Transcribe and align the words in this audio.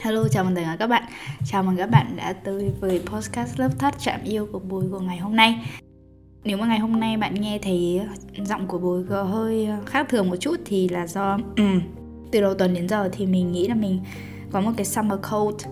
Hello, 0.00 0.28
chào 0.28 0.44
mừng 0.44 0.54
tất 0.54 0.62
cả 0.64 0.76
các 0.78 0.86
bạn. 0.86 1.02
Chào 1.46 1.62
mừng 1.62 1.76
các 1.76 1.90
bạn 1.90 2.16
đã 2.16 2.32
tới 2.32 2.70
với 2.80 3.00
podcast 3.06 3.60
Love 3.60 3.74
Touch 3.78 3.98
chạm 3.98 4.20
yêu 4.24 4.48
của 4.52 4.58
Bùi 4.58 4.84
của 4.90 5.00
ngày 5.00 5.18
hôm 5.18 5.36
nay. 5.36 5.66
Nếu 6.44 6.56
mà 6.56 6.66
ngày 6.66 6.78
hôm 6.78 7.00
nay 7.00 7.16
bạn 7.16 7.34
nghe 7.34 7.58
thấy 7.62 8.00
giọng 8.44 8.66
của 8.66 8.78
Bùi 8.78 9.04
có 9.04 9.22
hơi 9.22 9.68
khác 9.86 10.06
thường 10.08 10.30
một 10.30 10.36
chút 10.36 10.56
thì 10.64 10.88
là 10.88 11.06
do 11.06 11.38
um, 11.56 11.80
từ 12.32 12.40
đầu 12.40 12.54
tuần 12.54 12.74
đến 12.74 12.88
giờ 12.88 13.08
thì 13.12 13.26
mình 13.26 13.52
nghĩ 13.52 13.68
là 13.68 13.74
mình 13.74 14.00
có 14.50 14.60
một 14.60 14.72
cái 14.76 14.86
summer 14.86 15.18
cold 15.30 15.66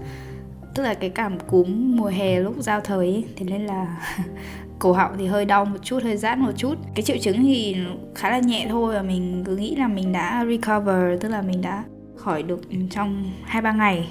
Tức 0.75 0.83
là 0.83 0.95
cái 0.95 1.11
cảm 1.11 1.39
cúm 1.41 1.97
mùa 1.97 2.09
hè 2.09 2.41
lúc 2.41 2.55
giao 2.59 2.81
thời 2.81 3.06
ấy, 3.06 3.25
Thế 3.37 3.45
nên 3.45 3.67
là 3.67 4.01
cổ 4.79 4.93
họng 4.93 5.12
thì 5.19 5.27
hơi 5.27 5.45
đau 5.45 5.65
một 5.65 5.79
chút 5.83 6.03
hơi 6.03 6.17
rát 6.17 6.39
một 6.39 6.53
chút. 6.56 6.75
Cái 6.95 7.03
triệu 7.03 7.17
chứng 7.19 7.43
thì 7.43 7.77
khá 8.15 8.31
là 8.31 8.39
nhẹ 8.39 8.67
thôi 8.70 8.95
và 8.95 9.03
mình 9.03 9.43
cứ 9.47 9.56
nghĩ 9.56 9.77
là 9.77 9.89
mình 9.89 10.12
đã 10.12 10.47
recover 10.51 11.20
tức 11.20 11.29
là 11.29 11.43
mình 11.43 11.62
đã 11.62 11.84
khỏi 12.17 12.43
được 12.43 12.61
trong 12.91 13.33
hai 13.45 13.62
ba 13.62 13.73
ngày 13.73 14.09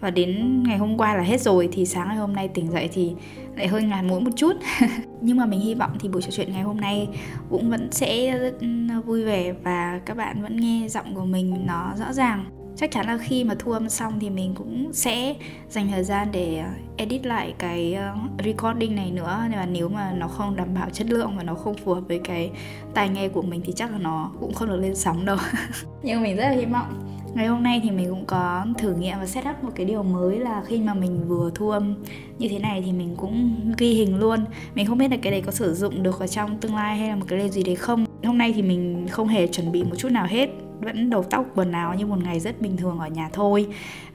và 0.00 0.10
đến 0.10 0.62
ngày 0.62 0.78
hôm 0.78 0.98
qua 0.98 1.14
là 1.14 1.22
hết 1.22 1.40
rồi, 1.40 1.68
thì 1.72 1.86
sáng 1.86 2.08
ngày 2.08 2.16
hôm 2.16 2.32
nay 2.32 2.48
tỉnh 2.48 2.70
dậy 2.70 2.88
thì 2.92 3.14
lại 3.56 3.68
hơi 3.68 3.82
ngàn 3.82 4.08
mũi 4.08 4.20
một 4.20 4.30
chút. 4.36 4.52
Nhưng 5.20 5.36
mà 5.36 5.46
mình 5.46 5.60
hy 5.60 5.74
vọng 5.74 5.90
thì 6.00 6.08
buổi 6.08 6.22
trò 6.22 6.30
chuyện 6.30 6.52
ngày 6.52 6.62
hôm 6.62 6.76
nay 6.76 7.08
cũng 7.50 7.70
vẫn 7.70 7.88
sẽ 7.92 8.38
rất 8.38 8.60
ừ, 8.60 8.66
vui 9.06 9.24
vẻ 9.24 9.52
và 9.52 10.00
các 10.06 10.16
bạn 10.16 10.42
vẫn 10.42 10.56
nghe 10.56 10.88
giọng 10.88 11.14
của 11.14 11.24
mình 11.24 11.66
nó 11.66 11.92
rõ 11.98 12.12
ràng. 12.12 12.44
Chắc 12.80 12.90
chắn 12.90 13.06
là 13.06 13.18
khi 13.18 13.44
mà 13.44 13.54
thu 13.58 13.72
âm 13.72 13.88
xong 13.88 14.20
thì 14.20 14.30
mình 14.30 14.54
cũng 14.54 14.92
sẽ 14.92 15.34
dành 15.68 15.88
thời 15.90 16.04
gian 16.04 16.28
để 16.32 16.58
ờ, 16.58 16.70
edit 16.96 17.26
lại 17.26 17.54
cái 17.58 17.94
ờ, 17.94 18.14
recording 18.44 18.96
này 18.96 19.10
nữa. 19.10 19.42
Và 19.56 19.66
nếu 19.66 19.88
mà 19.88 20.12
nó 20.12 20.28
không 20.28 20.56
đảm 20.56 20.74
bảo 20.74 20.90
chất 20.90 21.10
lượng 21.10 21.36
và 21.36 21.42
nó 21.42 21.54
không 21.54 21.74
phù 21.74 21.94
hợp 21.94 22.00
với 22.08 22.20
cái 22.24 22.50
tài 22.94 23.08
nghe 23.08 23.28
của 23.28 23.42
mình 23.42 23.60
thì 23.64 23.72
chắc 23.76 23.92
là 23.92 23.98
nó 23.98 24.30
cũng 24.40 24.54
không 24.54 24.68
được 24.68 24.76
lên 24.76 24.96
sóng 24.96 25.24
đâu. 25.24 25.36
Nhưng 26.02 26.22
mình 26.22 26.36
rất 26.36 26.42
là 26.42 26.50
hy 26.50 26.64
vọng. 26.64 27.17
Ngày 27.38 27.46
hôm 27.46 27.62
nay 27.62 27.80
thì 27.84 27.90
mình 27.90 28.08
cũng 28.10 28.24
có 28.26 28.66
thử 28.78 28.94
nghiệm 28.94 29.18
và 29.18 29.26
set 29.26 29.44
up 29.50 29.64
một 29.64 29.70
cái 29.74 29.86
điều 29.86 30.02
mới 30.02 30.38
là 30.38 30.62
khi 30.66 30.80
mà 30.80 30.94
mình 30.94 31.24
vừa 31.28 31.50
thu 31.54 31.70
âm 31.70 31.94
như 32.38 32.48
thế 32.48 32.58
này 32.58 32.82
thì 32.86 32.92
mình 32.92 33.14
cũng 33.16 33.60
ghi 33.78 33.94
hình 33.94 34.18
luôn. 34.18 34.44
Mình 34.74 34.86
không 34.86 34.98
biết 34.98 35.10
là 35.10 35.16
cái 35.22 35.32
đấy 35.32 35.42
có 35.46 35.52
sử 35.52 35.74
dụng 35.74 36.02
được 36.02 36.20
ở 36.20 36.26
trong 36.26 36.58
tương 36.58 36.74
lai 36.74 36.96
hay 36.96 37.08
là 37.08 37.16
một 37.16 37.24
cái 37.28 37.38
lên 37.38 37.50
gì 37.50 37.62
đấy 37.62 37.74
không. 37.74 38.04
Hôm 38.24 38.38
nay 38.38 38.52
thì 38.52 38.62
mình 38.62 39.06
không 39.10 39.28
hề 39.28 39.46
chuẩn 39.46 39.72
bị 39.72 39.84
một 39.84 39.96
chút 39.98 40.08
nào 40.12 40.26
hết, 40.26 40.50
Vẫn 40.80 41.10
đầu 41.10 41.22
tóc 41.22 41.46
quần 41.54 41.72
áo 41.72 41.94
như 41.94 42.06
một 42.06 42.18
ngày 42.24 42.40
rất 42.40 42.60
bình 42.60 42.76
thường 42.76 42.98
ở 42.98 43.08
nhà 43.08 43.28
thôi. 43.32 43.66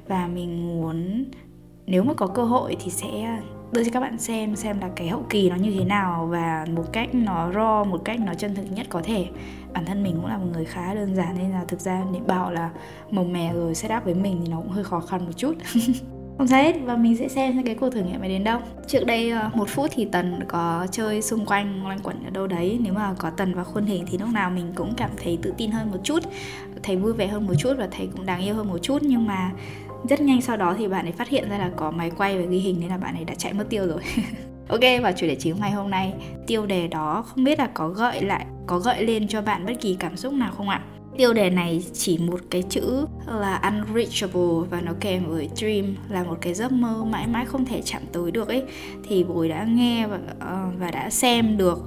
Và 0.08 0.28
mình 0.28 0.82
muốn, 0.82 1.26
nếu 1.86 2.04
mà 2.04 2.14
có 2.14 2.28
cơ 2.28 2.44
hội 2.44 2.76
thì 2.84 2.92
sẽ 2.92 3.40
đưa 3.74 3.84
cho 3.84 3.92
các 3.94 4.00
bạn 4.00 4.18
xem 4.18 4.56
xem 4.56 4.80
là 4.80 4.90
cái 4.96 5.08
hậu 5.08 5.26
kỳ 5.30 5.50
nó 5.50 5.56
như 5.56 5.72
thế 5.80 5.86
nào 5.86 6.28
và 6.32 6.66
một 6.76 6.94
cách 6.94 7.16
nó 7.16 7.52
raw, 7.52 7.86
một 7.86 8.02
cách 8.06 8.20
nó 8.20 8.34
chân 8.34 8.56
thực 8.56 8.72
nhất 8.72 8.86
có 8.90 9.02
thể. 9.04 9.28
Bản 9.74 9.86
thân 9.86 10.04
mình 10.04 10.16
cũng 10.16 10.26
là 10.26 10.38
một 10.38 10.48
người 10.54 10.66
khá 10.66 10.94
đơn 10.94 11.16
giản 11.16 11.36
nên 11.38 11.52
là 11.52 11.66
thực 11.68 11.80
ra 11.80 12.04
để 12.14 12.20
bảo 12.28 12.52
là 12.52 12.70
màu 13.12 13.24
mè 13.24 13.54
rồi 13.54 13.76
setup 13.76 14.06
với 14.06 14.14
mình 14.14 14.40
thì 14.42 14.52
nó 14.52 14.58
cũng 14.58 14.70
hơi 14.70 14.84
khó 14.84 15.00
khăn 15.00 15.26
một 15.26 15.32
chút. 15.38 15.54
Không 16.38 16.48
sao 16.48 16.64
hết, 16.64 16.76
và 16.84 16.96
mình 16.96 17.18
sẽ 17.18 17.28
xem 17.28 17.64
cái 17.64 17.76
cuộc 17.76 17.90
thử 17.90 18.02
nghiệm 18.02 18.20
này 18.20 18.30
đến 18.30 18.44
đâu. 18.44 18.60
Trước 18.88 19.06
đây 19.06 19.30
ờ, 19.30 19.50
một 19.54 19.70
phút 19.70 19.92
thì 19.94 20.06
tần 20.06 20.40
có 20.48 20.88
chơi 20.92 21.22
xung 21.22 21.46
quanh 21.46 21.88
loanh 21.88 22.00
quẩn 22.00 22.24
ở 22.24 22.30
đâu 22.30 22.48
đấy. 22.48 22.80
Nếu 22.82 22.94
mà 22.94 23.14
có 23.18 23.30
tần 23.30 23.54
và 23.54 23.64
khuôn 23.64 23.86
hình 23.86 24.06
thì 24.08 24.18
lúc 24.18 24.30
nào 24.34 24.50
mình 24.50 24.72
cũng 24.76 24.94
cảm 24.98 25.10
thấy 25.24 25.40
tự 25.42 25.54
tin 25.58 25.72
hơn 25.72 25.92
một 25.92 25.98
chút, 26.04 26.20
thấy 26.84 26.96
vui 26.96 27.14
vẻ 27.14 27.28
hơn 27.28 27.48
một 27.48 27.54
chút 27.60 27.74
và 27.78 27.88
thấy 27.92 28.10
cũng 28.16 28.26
đáng 28.26 28.42
yêu 28.42 28.56
hơn 28.56 28.68
một 28.70 28.78
chút. 28.82 28.98
Nhưng 29.02 29.28
mà 29.28 29.52
rất 30.10 30.22
nhanh 30.22 30.42
sau 30.42 30.58
đó 30.58 30.76
thì 30.78 30.88
bạn 30.88 31.06
ấy 31.06 31.12
phát 31.12 31.30
hiện 31.30 31.50
ra 31.50 31.58
là 31.58 31.72
có 31.76 31.92
máy 31.92 32.12
quay 32.18 32.38
và 32.38 32.46
ghi 32.46 32.58
hình 32.58 32.80
nên 32.80 32.90
là 32.90 32.98
bạn 32.98 33.16
ấy 33.16 33.26
đã 33.26 33.36
chạy 33.36 33.54
mất 33.54 33.66
tiêu 33.70 33.88
rồi. 33.88 34.02
Ok 34.68 34.82
và 35.02 35.12
chủ 35.12 35.28
đề 35.28 35.36
chính 35.36 35.56
ngày 35.60 35.72
hôm 35.72 35.90
nay. 35.90 36.14
Tiêu 36.48 36.66
đề 36.66 36.88
đó 36.88 37.24
không 37.28 37.44
biết 37.44 37.60
là 37.60 37.70
có 37.74 37.90
gợi 37.90 38.22
lại 38.22 38.46
có 38.68 38.80
gợi 38.80 39.06
lên 39.06 39.28
cho 39.28 39.42
bạn 39.42 39.66
bất 39.66 39.74
kỳ 39.82 39.96
cảm 40.00 40.18
xúc 40.18 40.34
nào 40.34 40.52
không 40.58 40.70
ạ? 40.70 40.84
Tiêu 41.18 41.34
đề 41.34 41.50
này 41.50 41.84
chỉ 41.94 42.18
một 42.18 42.40
cái 42.50 42.64
chữ 42.70 43.06
là 43.28 43.56
unreachable 43.56 44.70
và 44.70 44.82
nó 44.82 44.92
kèm 45.00 45.26
với 45.26 45.50
dream 45.56 45.96
là 46.10 46.24
một 46.24 46.38
cái 46.42 46.54
giấc 46.54 46.72
mơ 46.72 47.04
mãi 47.04 47.28
mãi 47.28 47.46
không 47.46 47.66
thể 47.66 47.82
chạm 47.82 48.02
tới 48.12 48.32
được 48.32 48.48
ấy. 48.48 48.64
Thì 49.08 49.24
bồi 49.24 49.50
đã 49.50 49.64
nghe 49.64 50.08
và, 50.08 50.16
uh, 50.16 50.80
và 50.80 50.92
đã 50.92 51.10
xem 51.10 51.58
được 51.58 51.80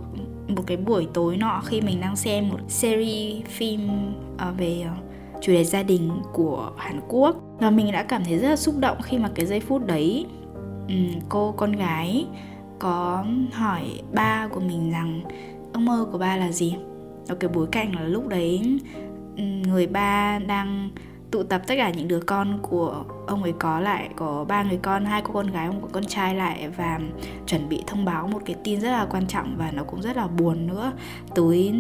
một 0.49 0.63
cái 0.67 0.77
buổi 0.77 1.07
tối 1.15 1.37
nọ 1.37 1.63
khi 1.65 1.81
mình 1.81 2.01
đang 2.01 2.17
xem 2.17 2.49
một 2.49 2.61
series 2.69 3.45
phim 3.47 3.89
uh, 4.35 4.59
về 4.59 4.85
uh, 4.93 5.16
chủ 5.41 5.53
đề 5.53 5.65
gia 5.65 5.83
đình 5.83 6.11
của 6.33 6.73
Hàn 6.77 7.01
Quốc. 7.09 7.37
Và 7.59 7.71
mình 7.71 7.93
đã 7.93 8.03
cảm 8.03 8.25
thấy 8.25 8.39
rất 8.39 8.49
là 8.49 8.57
xúc 8.57 8.75
động 8.79 8.97
khi 9.03 9.19
mà 9.19 9.31
cái 9.35 9.47
giây 9.47 9.61
phút 9.61 9.87
đấy 9.87 10.27
ừ, 10.89 10.95
cô 11.29 11.53
con 11.53 11.73
gái 11.73 12.27
có 12.79 13.25
hỏi 13.53 13.83
ba 14.13 14.49
của 14.53 14.61
mình 14.61 14.91
rằng, 14.91 15.21
ước 15.73 15.81
mơ 15.81 16.07
của 16.13 16.19
ba 16.19 16.37
là 16.37 16.53
gì? 16.53 16.77
Ở 17.29 17.35
cái 17.35 17.51
bối 17.55 17.67
cảnh 17.73 17.95
là 17.95 18.03
lúc 18.03 18.29
đấy 18.29 18.81
ừ, 19.37 19.43
người 19.43 19.87
ba 19.87 20.39
đang 20.39 20.91
tụ 21.31 21.43
tập 21.43 21.63
tất 21.67 21.75
cả 21.79 21.91
những 21.91 22.09
đứa 22.09 22.21
con 22.21 22.59
của 22.63 23.05
ông 23.27 23.43
ấy 23.43 23.53
có 23.59 23.81
lại, 23.81 24.11
có 24.17 24.45
ba 24.49 24.63
người 24.63 24.79
con, 24.83 25.05
hai 25.05 25.23
cô 25.23 25.33
con 25.33 25.47
gái, 25.47 25.69
một 25.69 25.89
con 25.93 26.05
trai 26.05 26.35
lại 26.35 26.69
và 26.77 26.99
chuẩn 27.47 27.69
bị 27.69 27.83
thông 27.87 28.05
báo 28.05 28.29
một 28.29 28.43
cái 28.45 28.57
tin 28.65 28.81
rất 28.81 28.91
là 28.91 29.07
quan 29.11 29.27
trọng 29.27 29.55
và 29.59 29.71
nó 29.71 29.83
cũng 29.85 30.03
rất 30.03 30.17
là 30.17 30.27
buồn 30.27 30.67
nữa 30.67 30.93
tới 31.35 31.75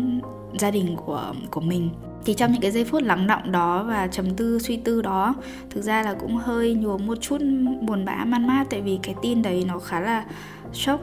gia 0.58 0.70
đình 0.70 0.96
của 0.96 1.32
của 1.50 1.60
mình. 1.60 1.90
Thì 2.24 2.34
trong 2.34 2.52
những 2.52 2.60
cái 2.60 2.70
giây 2.70 2.84
phút 2.84 3.02
lắng 3.02 3.26
động 3.26 3.52
đó 3.52 3.82
và 3.82 4.06
trầm 4.06 4.34
tư, 4.34 4.58
suy 4.58 4.76
tư 4.76 5.02
đó, 5.02 5.34
thực 5.70 5.82
ra 5.82 6.02
là 6.02 6.14
cũng 6.14 6.36
hơi 6.36 6.74
nhuốm 6.74 7.06
một 7.06 7.18
chút 7.20 7.38
buồn 7.80 8.04
bã, 8.04 8.24
man 8.24 8.46
mát 8.46 8.64
tại 8.70 8.80
vì 8.80 8.98
cái 9.02 9.14
tin 9.22 9.42
đấy 9.42 9.64
nó 9.68 9.78
khá 9.78 10.00
là 10.00 10.24
sốc 10.72 11.00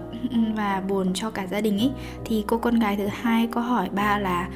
và 0.56 0.81
buồn 0.88 1.14
cho 1.14 1.30
cả 1.30 1.48
gia 1.48 1.62
đình 1.62 1.80
ấy. 1.80 1.92
Thì 2.25 2.44
cô 2.48 2.58
con 2.58 2.80
gái 2.80 2.98
thứ 2.98 3.08
hai 3.08 3.48
có 3.48 3.62
hỏi 3.62 3.90
ba 3.90 4.18
là 4.18 4.50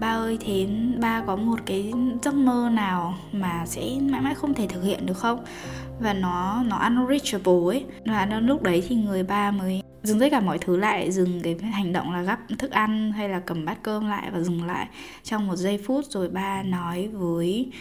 ba 0.00 0.08
ơi, 0.08 0.38
thế 0.40 0.66
ba 1.00 1.22
có 1.26 1.36
một 1.36 1.60
cái 1.66 1.92
giấc 2.22 2.34
mơ 2.34 2.68
nào 2.72 3.14
mà 3.32 3.66
sẽ 3.66 3.82
mãi 4.00 4.20
mãi 4.20 4.34
không 4.34 4.54
thể 4.54 4.66
thực 4.66 4.82
hiện 4.82 5.06
được 5.06 5.14
không? 5.14 5.44
Và 6.00 6.12
nó 6.12 6.62
nó 6.66 6.76
unreachable 6.76 7.66
ấy. 7.66 7.84
Và 8.06 8.26
lúc 8.26 8.62
đấy 8.62 8.82
thì 8.88 8.96
người 8.96 9.22
ba 9.22 9.50
mới 9.50 9.82
dừng 10.02 10.20
tất 10.20 10.28
cả 10.30 10.40
mọi 10.40 10.58
thứ 10.58 10.76
lại, 10.76 11.12
dừng 11.12 11.40
cái 11.42 11.56
hành 11.58 11.92
động 11.92 12.12
là 12.12 12.22
gắp 12.22 12.38
thức 12.58 12.70
ăn 12.70 13.12
hay 13.12 13.28
là 13.28 13.40
cầm 13.40 13.64
bát 13.64 13.82
cơm 13.82 14.08
lại 14.08 14.30
và 14.32 14.40
dừng 14.40 14.64
lại 14.64 14.86
trong 15.22 15.46
một 15.46 15.56
giây 15.56 15.80
phút 15.86 16.04
rồi 16.04 16.28
ba 16.28 16.62
nói 16.62 17.08
với 17.08 17.72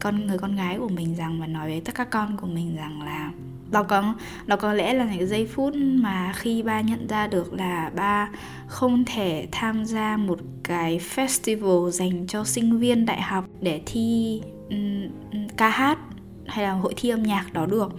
con 0.00 0.26
người 0.26 0.38
con 0.38 0.56
gái 0.56 0.78
của 0.78 0.88
mình 0.88 1.14
rằng 1.14 1.40
và 1.40 1.46
nói 1.46 1.68
với 1.68 1.80
tất 1.80 1.94
cả 1.94 2.04
con 2.04 2.36
của 2.36 2.46
mình 2.46 2.76
rằng 2.76 3.02
là 3.02 3.30
đó 3.70 3.82
có 3.82 4.14
đó 4.46 4.56
có 4.56 4.72
lẽ 4.72 4.94
là 4.94 5.14
những 5.14 5.28
giây 5.28 5.46
phút 5.46 5.74
mà 5.76 6.32
khi 6.36 6.62
ba 6.62 6.80
nhận 6.80 7.06
ra 7.06 7.26
được 7.26 7.52
là 7.52 7.90
ba 7.96 8.30
không 8.66 9.04
thể 9.04 9.48
tham 9.52 9.84
gia 9.84 10.16
một 10.16 10.38
cái 10.62 11.00
festival 11.14 11.90
dành 11.90 12.26
cho 12.26 12.44
sinh 12.44 12.78
viên 12.78 13.06
đại 13.06 13.22
học 13.22 13.44
để 13.60 13.82
thi 13.86 14.40
um, 14.70 15.08
ca 15.56 15.68
hát 15.68 15.98
hay 16.46 16.64
là 16.64 16.72
hội 16.72 16.94
thi 16.96 17.08
âm 17.08 17.22
nhạc 17.22 17.52
đó 17.52 17.66
được. 17.66 17.92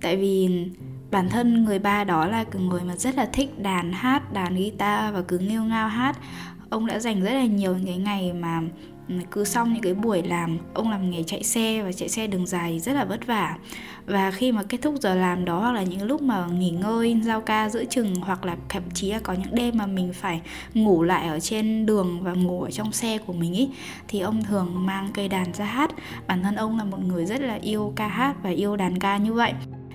Tại 0.00 0.16
vì 0.16 0.66
bản 1.10 1.28
thân 1.28 1.64
người 1.64 1.78
ba 1.78 2.04
đó 2.04 2.26
là 2.26 2.44
người 2.52 2.80
mà 2.84 2.96
rất 2.96 3.16
là 3.16 3.28
thích 3.32 3.58
đàn 3.62 3.92
hát 3.92 4.32
đàn 4.32 4.54
guitar 4.54 5.14
và 5.14 5.22
cứ 5.28 5.38
nghêu 5.38 5.64
ngao 5.64 5.88
hát. 5.88 6.18
Ông 6.70 6.86
đã 6.86 6.98
dành 6.98 7.22
rất 7.22 7.32
là 7.32 7.44
nhiều 7.44 7.76
những 7.76 7.86
cái 7.86 7.96
ngày 7.96 8.32
mà 8.32 8.62
cứ 9.30 9.44
xong 9.44 9.72
những 9.72 9.82
cái 9.82 9.94
buổi 9.94 10.22
làm, 10.22 10.58
ông 10.74 10.90
làm 10.90 11.10
nghề 11.10 11.22
chạy 11.22 11.42
xe 11.42 11.82
và 11.82 11.92
chạy 11.92 12.08
xe 12.08 12.26
đường 12.26 12.46
dài 12.46 12.80
rất 12.80 12.92
là 12.92 13.04
vất 13.04 13.26
vả. 13.26 13.56
Và 14.06 14.30
khi 14.30 14.52
mà 14.52 14.62
kết 14.62 14.78
thúc 14.82 14.94
giờ 15.00 15.14
làm 15.14 15.44
đó 15.44 15.60
hoặc 15.60 15.72
là 15.72 15.82
những 15.82 16.02
lúc 16.02 16.22
mà 16.22 16.46
nghỉ 16.46 16.70
ngơi, 16.70 17.20
giao 17.24 17.40
ca 17.40 17.68
giữa 17.68 17.84
chừng 17.84 18.14
hoặc 18.14 18.44
là 18.44 18.56
thậm 18.68 18.82
chí 18.94 19.12
là 19.12 19.18
có 19.18 19.32
những 19.32 19.54
đêm 19.54 19.78
mà 19.78 19.86
mình 19.86 20.12
phải 20.12 20.40
ngủ 20.74 21.02
lại 21.02 21.28
ở 21.28 21.40
trên 21.40 21.86
đường 21.86 22.20
và 22.22 22.32
ngủ 22.32 22.62
ở 22.62 22.70
trong 22.70 22.92
xe 22.92 23.18
của 23.18 23.32
mình 23.32 23.54
ý, 23.54 23.68
thì 24.08 24.20
ông 24.20 24.44
thường 24.44 24.86
mang 24.86 25.08
cây 25.14 25.28
đàn 25.28 25.52
ra 25.52 25.64
hát. 25.64 25.90
Bản 26.26 26.42
thân 26.42 26.54
ông 26.54 26.78
là 26.78 26.84
một 26.84 27.00
người 27.00 27.26
rất 27.26 27.40
là 27.40 27.54
yêu 27.54 27.92
ca 27.96 28.08
hát 28.08 28.36
và 28.42 28.50
yêu 28.50 28.76
đàn 28.76 28.98
ca 28.98 29.16
như 29.16 29.32
vậy 29.32 29.52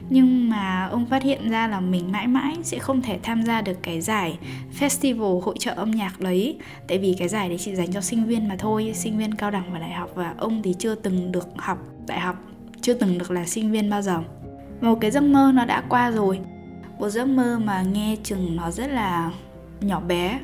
nhưng 0.09 0.49
mà 0.49 0.87
ông 0.91 1.05
phát 1.05 1.23
hiện 1.23 1.49
ra 1.49 1.67
là 1.67 1.79
mình 1.79 2.11
mãi 2.11 2.27
mãi 2.27 2.55
sẽ 2.63 2.79
không 2.79 3.01
thể 3.01 3.19
tham 3.23 3.43
gia 3.43 3.61
được 3.61 3.83
cái 3.83 4.01
giải 4.01 4.37
festival 4.79 5.39
hội 5.39 5.55
trợ 5.59 5.71
âm 5.71 5.91
nhạc 5.91 6.19
đấy. 6.19 6.57
Tại 6.87 6.97
vì 6.97 7.15
cái 7.19 7.27
giải 7.27 7.49
đấy 7.49 7.57
chỉ 7.57 7.75
dành 7.75 7.93
cho 7.93 8.01
sinh 8.01 8.25
viên 8.25 8.47
mà 8.47 8.55
thôi, 8.59 8.91
sinh 8.95 9.17
viên 9.17 9.35
cao 9.35 9.51
đẳng 9.51 9.73
và 9.73 9.79
đại 9.79 9.91
học 9.93 10.09
và 10.15 10.33
ông 10.37 10.61
thì 10.63 10.75
chưa 10.79 10.95
từng 10.95 11.31
được 11.31 11.47
học, 11.57 11.77
đại 12.07 12.19
học 12.19 12.35
chưa 12.81 12.93
từng 12.93 13.17
được 13.17 13.31
là 13.31 13.45
sinh 13.45 13.71
viên 13.71 13.89
bao 13.89 14.01
giờ. 14.01 14.19
Một 14.81 14.95
cái 15.01 15.11
giấc 15.11 15.23
mơ 15.23 15.51
nó 15.55 15.65
đã 15.65 15.83
qua 15.89 16.11
rồi. 16.11 16.39
Một 16.99 17.09
giấc 17.09 17.27
mơ 17.27 17.59
mà 17.63 17.81
nghe 17.81 18.15
chừng 18.23 18.55
nó 18.55 18.71
rất 18.71 18.87
là 18.87 19.31
nhỏ 19.81 19.99
bé. 19.99 20.39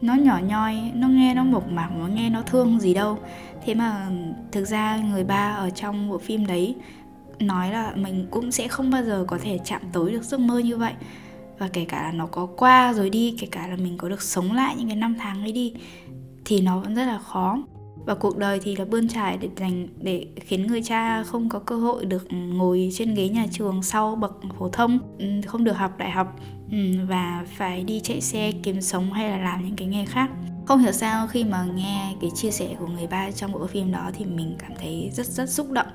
Nó 0.00 0.14
nhỏ 0.14 0.38
nhoi, 0.38 0.76
nó 0.94 1.08
nghe 1.08 1.34
nó 1.34 1.44
mộc 1.44 1.68
mạc, 1.70 1.88
nó 1.98 2.06
nghe 2.06 2.30
nó 2.30 2.42
thương 2.42 2.80
gì 2.80 2.94
đâu. 2.94 3.18
Thế 3.64 3.74
mà 3.74 4.08
thực 4.52 4.64
ra 4.64 4.96
người 4.96 5.24
ba 5.24 5.54
ở 5.54 5.70
trong 5.70 6.10
bộ 6.10 6.18
phim 6.18 6.46
đấy 6.46 6.74
nói 7.38 7.70
là 7.70 7.92
mình 7.96 8.26
cũng 8.30 8.52
sẽ 8.52 8.68
không 8.68 8.90
bao 8.90 9.04
giờ 9.04 9.24
có 9.28 9.38
thể 9.42 9.58
chạm 9.64 9.82
tới 9.92 10.12
được 10.12 10.22
giấc 10.22 10.40
mơ 10.40 10.58
như 10.58 10.76
vậy. 10.76 10.92
Và 11.58 11.68
kể 11.72 11.84
cả 11.84 12.02
là 12.02 12.12
nó 12.12 12.26
có 12.26 12.46
qua 12.46 12.92
rồi 12.92 13.10
đi, 13.10 13.36
kể 13.38 13.46
cả 13.50 13.66
là 13.66 13.76
mình 13.76 13.98
có 13.98 14.08
được 14.08 14.22
sống 14.22 14.52
lại 14.52 14.74
những 14.78 14.88
cái 14.88 14.96
năm 14.96 15.16
tháng 15.18 15.42
ấy 15.42 15.52
đi, 15.52 15.74
thì 16.44 16.60
nó 16.60 16.78
vẫn 16.78 16.94
rất 16.94 17.04
là 17.04 17.18
khó. 17.18 17.58
Và 18.06 18.14
cuộc 18.14 18.38
đời 18.38 18.60
thì 18.62 18.76
là 18.76 18.84
bươn 18.84 19.08
trải 19.08 19.38
để 19.40 19.48
dành 19.56 19.88
để 20.00 20.26
khiến 20.40 20.66
người 20.66 20.82
cha 20.82 21.22
không 21.22 21.48
có 21.48 21.58
cơ 21.58 21.76
hội 21.76 22.04
được 22.04 22.32
ngồi 22.32 22.90
trên 22.94 23.14
ghế 23.14 23.28
nhà 23.28 23.46
trường 23.52 23.82
sau 23.82 24.16
bậc 24.16 24.40
phổ 24.58 24.68
thông 24.68 24.98
ừ, 25.18 25.26
không 25.46 25.64
được 25.64 25.72
học 25.72 25.98
đại 25.98 26.10
học 26.10 26.36
ừ, 26.70 26.78
và 27.08 27.46
phải 27.56 27.84
đi 27.84 28.00
chạy 28.00 28.20
xe 28.20 28.52
kiếm 28.62 28.80
sống 28.80 29.12
hay 29.12 29.30
là 29.30 29.38
làm 29.38 29.64
những 29.64 29.76
cái 29.76 29.88
nghề 29.88 30.04
khác. 30.04 30.30
Không 30.66 30.78
hiểu 30.78 30.92
sao 30.92 31.26
khi 31.26 31.44
mà 31.44 31.64
nghe 31.74 32.14
cái 32.20 32.30
chia 32.34 32.50
sẻ 32.50 32.68
của 32.78 32.86
người 32.86 33.06
ba 33.06 33.30
trong 33.30 33.52
bộ 33.52 33.66
phim 33.66 33.92
đó 33.92 34.10
thì 34.14 34.24
mình 34.24 34.56
cảm 34.58 34.72
thấy 34.78 35.10
rất 35.14 35.26
rất 35.26 35.50
xúc 35.50 35.70
động 35.70 35.86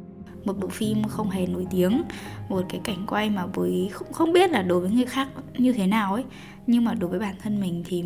một 0.49 0.59
bộ 0.59 0.67
phim 0.67 1.03
không 1.03 1.29
hề 1.29 1.45
nổi 1.45 1.67
tiếng 1.69 2.03
một 2.49 2.61
cái 2.69 2.81
cảnh 2.83 3.05
quay 3.07 3.29
mà 3.29 3.45
với 3.45 3.89
không, 3.91 4.13
không 4.13 4.33
biết 4.33 4.51
là 4.51 4.61
đối 4.61 4.79
với 4.79 4.89
người 4.89 5.05
khác 5.05 5.27
như 5.57 5.73
thế 5.73 5.87
nào 5.87 6.13
ấy. 6.13 6.23
Nhưng 6.67 6.85
mà 6.85 6.93
đối 6.93 7.09
với 7.09 7.19
bản 7.19 7.35
thân 7.41 7.61
mình 7.61 7.83
thì 7.87 8.03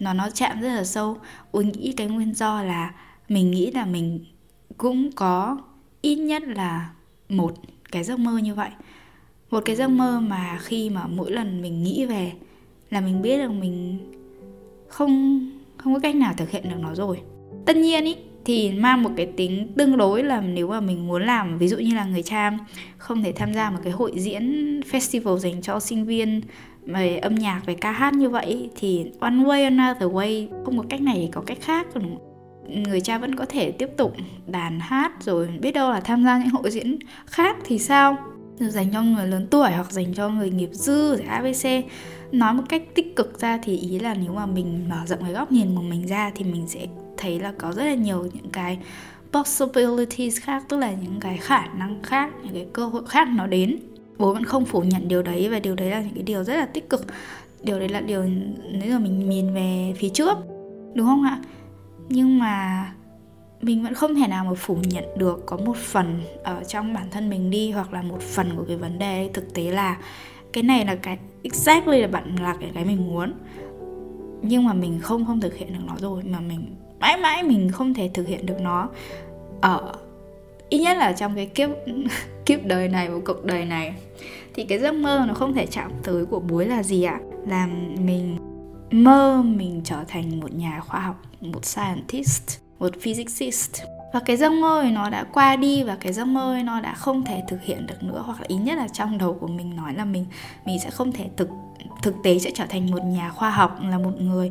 nó 0.00 0.12
nó 0.12 0.30
chạm 0.30 0.60
rất 0.60 0.68
là 0.68 0.84
sâu. 0.84 1.16
Ôi 1.50 1.64
nghĩ 1.64 1.92
cái 1.96 2.06
nguyên 2.06 2.34
do 2.34 2.62
là 2.62 2.94
mình 3.28 3.50
nghĩ 3.50 3.70
là 3.70 3.86
mình 3.86 4.24
cũng 4.76 5.12
có 5.12 5.58
ít 6.02 6.16
nhất 6.16 6.42
là 6.42 6.90
một 7.28 7.54
cái 7.92 8.04
giấc 8.04 8.18
mơ 8.18 8.38
như 8.38 8.54
vậy. 8.54 8.70
Một 9.50 9.62
cái 9.64 9.76
giấc 9.76 9.88
mơ 9.88 10.20
mà 10.20 10.58
khi 10.62 10.90
mà 10.90 11.06
mỗi 11.06 11.32
lần 11.32 11.62
mình 11.62 11.82
nghĩ 11.82 12.06
về 12.06 12.32
là 12.90 13.00
mình 13.00 13.22
biết 13.22 13.38
rằng 13.38 13.60
mình 13.60 13.98
không 14.88 15.40
không 15.76 15.94
có 15.94 16.00
cách 16.00 16.14
nào 16.14 16.34
thực 16.36 16.50
hiện 16.50 16.68
được 16.68 16.78
nó 16.80 16.94
rồi. 16.94 17.20
Tất 17.66 17.76
nhiên 17.76 18.04
ý 18.04 18.16
thì 18.46 18.70
mang 18.70 19.02
một 19.02 19.10
cái 19.16 19.26
tính 19.26 19.72
tương 19.76 19.96
đối 19.96 20.22
là 20.22 20.40
nếu 20.40 20.68
mà 20.68 20.80
mình 20.80 21.06
muốn 21.06 21.26
làm, 21.26 21.58
ví 21.58 21.68
dụ 21.68 21.76
như 21.76 21.94
là 21.94 22.04
người 22.04 22.22
cha, 22.22 22.58
không 22.98 23.22
thể 23.22 23.32
tham 23.32 23.54
gia 23.54 23.70
một 23.70 23.78
cái 23.84 23.92
hội 23.92 24.12
diễn 24.16 24.80
festival 24.80 25.38
dành 25.38 25.62
cho 25.62 25.80
sinh 25.80 26.04
viên 26.04 26.40
về 26.84 27.16
âm 27.16 27.34
nhạc, 27.34 27.66
về 27.66 27.74
ca 27.74 27.92
hát 27.92 28.14
như 28.14 28.28
vậy 28.28 28.70
thì 28.76 29.06
one 29.20 29.34
way 29.34 29.64
another 29.64 30.10
way, 30.10 30.46
không 30.64 30.78
có 30.78 30.84
cách 30.88 31.00
này 31.00 31.16
thì 31.16 31.28
có 31.32 31.40
cách 31.40 31.58
khác. 31.60 31.86
Đúng 31.94 32.18
người 32.68 33.00
cha 33.00 33.18
vẫn 33.18 33.34
có 33.34 33.44
thể 33.48 33.70
tiếp 33.70 33.88
tục 33.96 34.16
đàn 34.46 34.80
hát 34.80 35.12
rồi 35.20 35.48
biết 35.60 35.72
đâu 35.72 35.90
là 35.90 36.00
tham 36.00 36.24
gia 36.24 36.38
những 36.38 36.48
hội 36.48 36.70
diễn 36.70 36.98
khác 37.26 37.56
thì 37.64 37.78
sao? 37.78 38.16
Dành 38.58 38.92
cho 38.92 39.02
người 39.02 39.26
lớn 39.26 39.46
tuổi 39.50 39.70
hoặc 39.70 39.92
dành 39.92 40.14
cho 40.14 40.28
người 40.28 40.50
nghiệp 40.50 40.70
dư 40.72 41.16
rồi 41.16 41.26
abc 41.28 41.68
nói 42.32 42.54
một 42.54 42.62
cách 42.68 42.82
tích 42.94 43.16
cực 43.16 43.40
ra 43.40 43.58
thì 43.62 43.76
ý 43.76 43.98
là 43.98 44.14
nếu 44.14 44.32
mà 44.32 44.46
mình 44.46 44.88
mở 44.88 45.06
rộng 45.06 45.20
cái 45.22 45.32
góc 45.32 45.52
nhìn 45.52 45.74
của 45.76 45.82
mình 45.82 46.06
ra 46.06 46.32
thì 46.34 46.44
mình 46.44 46.68
sẽ 46.68 46.86
thấy 47.16 47.40
là 47.40 47.52
có 47.58 47.72
rất 47.72 47.84
là 47.84 47.94
nhiều 47.94 48.28
những 48.34 48.50
cái 48.50 48.78
possibilities 49.32 50.40
khác, 50.40 50.64
tức 50.68 50.76
là 50.76 50.92
những 50.92 51.20
cái 51.20 51.36
khả 51.36 51.66
năng 51.66 52.02
khác, 52.02 52.32
những 52.42 52.54
cái 52.54 52.66
cơ 52.72 52.86
hội 52.86 53.02
khác 53.06 53.28
nó 53.36 53.46
đến. 53.46 53.76
Bố 54.18 54.32
vẫn 54.32 54.44
không 54.44 54.64
phủ 54.64 54.80
nhận 54.80 55.08
điều 55.08 55.22
đấy 55.22 55.48
và 55.48 55.58
điều 55.58 55.74
đấy 55.74 55.90
là 55.90 56.02
những 56.02 56.14
cái 56.14 56.22
điều 56.22 56.44
rất 56.44 56.56
là 56.56 56.66
tích 56.66 56.90
cực. 56.90 57.06
Điều 57.62 57.78
đấy 57.78 57.88
là 57.88 58.00
điều 58.00 58.24
nếu 58.72 58.92
mà 58.92 58.98
mình 58.98 59.28
nhìn 59.28 59.54
về 59.54 59.94
phía 59.96 60.08
trước, 60.08 60.38
đúng 60.94 61.06
không 61.06 61.22
ạ? 61.22 61.40
Nhưng 62.08 62.38
mà 62.38 62.86
mình 63.62 63.82
vẫn 63.82 63.94
không 63.94 64.14
thể 64.14 64.26
nào 64.28 64.44
mà 64.44 64.54
phủ 64.56 64.78
nhận 64.82 65.04
được 65.18 65.42
có 65.46 65.56
một 65.56 65.76
phần 65.76 66.20
ở 66.44 66.64
trong 66.64 66.94
bản 66.94 67.06
thân 67.10 67.30
mình 67.30 67.50
đi 67.50 67.70
hoặc 67.70 67.92
là 67.92 68.02
một 68.02 68.20
phần 68.20 68.56
của 68.56 68.64
cái 68.68 68.76
vấn 68.76 68.98
đề 68.98 69.30
thực 69.34 69.54
tế 69.54 69.70
là 69.70 69.98
cái 70.52 70.62
này 70.62 70.84
là 70.84 70.94
cái 70.94 71.18
exactly 71.46 72.00
là 72.00 72.08
bạn 72.08 72.36
là 72.36 72.56
cái 72.60 72.70
cái 72.74 72.84
mình 72.84 73.06
muốn. 73.06 73.32
Nhưng 74.42 74.64
mà 74.64 74.72
mình 74.72 74.98
không 75.02 75.26
không 75.26 75.40
thực 75.40 75.54
hiện 75.56 75.72
được 75.72 75.84
nó 75.86 75.94
rồi, 75.98 76.22
mà 76.22 76.40
mình 76.40 76.76
mãi 77.00 77.16
mãi 77.16 77.42
mình 77.42 77.70
không 77.70 77.94
thể 77.94 78.10
thực 78.14 78.28
hiện 78.28 78.46
được 78.46 78.60
nó. 78.60 78.88
Ở 79.60 79.92
ít 80.68 80.78
nhất 80.78 80.96
là 80.96 81.12
trong 81.12 81.34
cái 81.34 81.46
kiếp 81.46 81.70
kiếp 82.46 82.64
đời 82.64 82.88
này 82.88 83.08
và 83.08 83.18
cuộc 83.24 83.44
đời 83.44 83.64
này, 83.64 83.94
thì 84.54 84.64
cái 84.64 84.78
giấc 84.78 84.94
mơ 84.94 85.24
nó 85.28 85.34
không 85.34 85.54
thể 85.54 85.66
chạm 85.66 85.90
tới 86.02 86.26
của 86.26 86.40
bối 86.40 86.66
là 86.66 86.82
gì 86.82 87.02
ạ? 87.02 87.20
Là 87.46 87.68
mình 87.98 88.36
mơ 88.90 89.42
mình 89.42 89.80
trở 89.84 90.04
thành 90.08 90.40
một 90.40 90.54
nhà 90.54 90.80
khoa 90.80 91.00
học, 91.00 91.22
một 91.40 91.64
scientist, 91.64 92.58
một 92.78 92.92
physicist 93.00 93.82
và 94.16 94.20
cái 94.20 94.36
giấc 94.36 94.52
mơ 94.52 94.80
ấy 94.80 94.90
nó 94.90 95.10
đã 95.10 95.24
qua 95.32 95.56
đi 95.56 95.82
và 95.82 95.96
cái 96.00 96.12
giấc 96.12 96.24
mơ 96.24 96.54
ấy 96.54 96.62
nó 96.62 96.80
đã 96.80 96.94
không 96.94 97.24
thể 97.24 97.42
thực 97.48 97.62
hiện 97.62 97.86
được 97.86 98.02
nữa. 98.02 98.22
Hoặc 98.26 98.40
là 98.40 98.46
ý 98.48 98.56
nhất 98.56 98.78
là 98.78 98.88
trong 98.88 99.18
đầu 99.18 99.36
của 99.40 99.46
mình 99.46 99.76
nói 99.76 99.94
là 99.94 100.04
mình 100.04 100.26
mình 100.64 100.78
sẽ 100.78 100.90
không 100.90 101.12
thể 101.12 101.28
thực 101.36 101.48
thực 102.02 102.14
tế 102.22 102.38
sẽ 102.38 102.50
trở 102.54 102.66
thành 102.66 102.90
một 102.90 103.04
nhà 103.04 103.30
khoa 103.30 103.50
học 103.50 103.78
là 103.90 103.98
một 103.98 104.20
người 104.20 104.50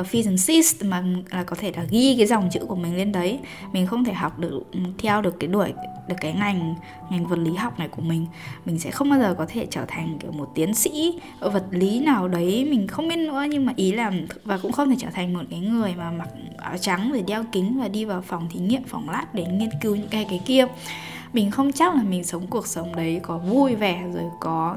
uh, 0.00 0.06
physicist 0.06 0.84
mà 0.84 1.04
là 1.30 1.44
có 1.44 1.56
thể 1.60 1.72
là 1.76 1.84
ghi 1.90 2.14
cái 2.18 2.26
dòng 2.26 2.48
chữ 2.50 2.60
của 2.68 2.76
mình 2.76 2.96
lên 2.96 3.12
đấy. 3.12 3.38
Mình 3.72 3.86
không 3.86 4.04
thể 4.04 4.12
học 4.12 4.38
được 4.38 4.60
theo 4.98 5.22
được 5.22 5.40
cái 5.40 5.48
đuổi 5.48 5.72
được 6.08 6.14
cái 6.20 6.32
ngành 6.32 6.74
ngành 7.10 7.26
vật 7.26 7.38
lý 7.38 7.54
học 7.54 7.78
này 7.78 7.88
của 7.88 8.02
mình. 8.02 8.26
Mình 8.64 8.78
sẽ 8.78 8.90
không 8.90 9.10
bao 9.10 9.18
giờ 9.18 9.34
có 9.38 9.46
thể 9.48 9.66
trở 9.70 9.84
thành 9.88 10.18
kiểu 10.18 10.32
một 10.32 10.52
tiến 10.54 10.74
sĩ 10.74 11.18
vật 11.40 11.64
lý 11.70 12.00
nào 12.00 12.28
đấy 12.28 12.66
mình 12.70 12.86
không 12.86 13.08
biết 13.08 13.16
nữa. 13.16 13.44
Nhưng 13.50 13.66
mà 13.66 13.72
ý 13.76 13.92
là 13.92 14.12
và 14.44 14.58
cũng 14.58 14.72
không 14.72 14.90
thể 14.90 14.96
trở 14.98 15.08
thành 15.10 15.34
một 15.34 15.42
cái 15.50 15.60
người 15.60 15.94
mà 15.98 16.10
mặc 16.10 16.28
áo 16.58 16.78
trắng 16.78 17.12
rồi 17.12 17.24
đeo 17.26 17.44
kính 17.52 17.80
và 17.80 17.88
đi 17.88 18.04
vào 18.04 18.22
phòng 18.22 18.48
thí 18.50 18.60
nghiệm 18.60 18.84
phòng 18.84 19.10
lab 19.10 19.24
để 19.32 19.44
nghiên 19.44 19.70
cứu 19.80 19.96
những 19.96 20.08
cái 20.08 20.26
cái 20.30 20.40
kia. 20.44 20.66
Mình 21.32 21.50
không 21.50 21.72
chắc 21.72 21.94
là 21.94 22.02
mình 22.02 22.24
sống 22.24 22.46
cuộc 22.46 22.66
sống 22.66 22.96
đấy 22.96 23.20
có 23.22 23.38
vui 23.38 23.74
vẻ 23.74 24.02
rồi 24.14 24.24
có 24.40 24.76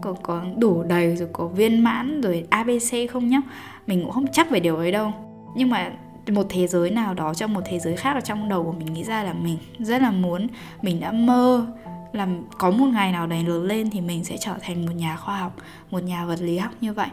có 0.00 0.14
có 0.22 0.42
đủ 0.56 0.82
đầy 0.82 1.16
rồi 1.16 1.28
có 1.32 1.46
viên 1.46 1.84
mãn 1.84 2.20
rồi 2.20 2.46
abc 2.50 3.10
không 3.12 3.28
nhá? 3.28 3.40
Mình 3.86 4.02
cũng 4.02 4.12
không 4.12 4.26
chắc 4.32 4.50
về 4.50 4.60
điều 4.60 4.76
ấy 4.76 4.92
đâu. 4.92 5.12
Nhưng 5.56 5.70
mà 5.70 5.90
một 6.32 6.46
thế 6.48 6.66
giới 6.66 6.90
nào 6.90 7.14
đó 7.14 7.34
trong 7.34 7.54
một 7.54 7.60
thế 7.66 7.78
giới 7.78 7.96
khác 7.96 8.14
ở 8.14 8.20
trong 8.20 8.48
đầu 8.48 8.64
của 8.64 8.72
mình 8.72 8.92
nghĩ 8.92 9.04
ra 9.04 9.22
là 9.22 9.32
mình 9.32 9.58
rất 9.78 10.02
là 10.02 10.10
muốn, 10.10 10.46
mình 10.82 11.00
đã 11.00 11.12
mơ 11.12 11.66
là 12.12 12.28
có 12.58 12.70
một 12.70 12.86
ngày 12.86 13.12
nào 13.12 13.26
đấy 13.26 13.44
lớn 13.44 13.64
lên 13.64 13.90
thì 13.90 14.00
mình 14.00 14.24
sẽ 14.24 14.36
trở 14.40 14.54
thành 14.60 14.86
một 14.86 14.92
nhà 14.96 15.16
khoa 15.16 15.38
học, 15.38 15.56
một 15.90 16.02
nhà 16.02 16.24
vật 16.24 16.40
lý 16.40 16.58
học 16.58 16.72
như 16.80 16.92
vậy. 16.92 17.08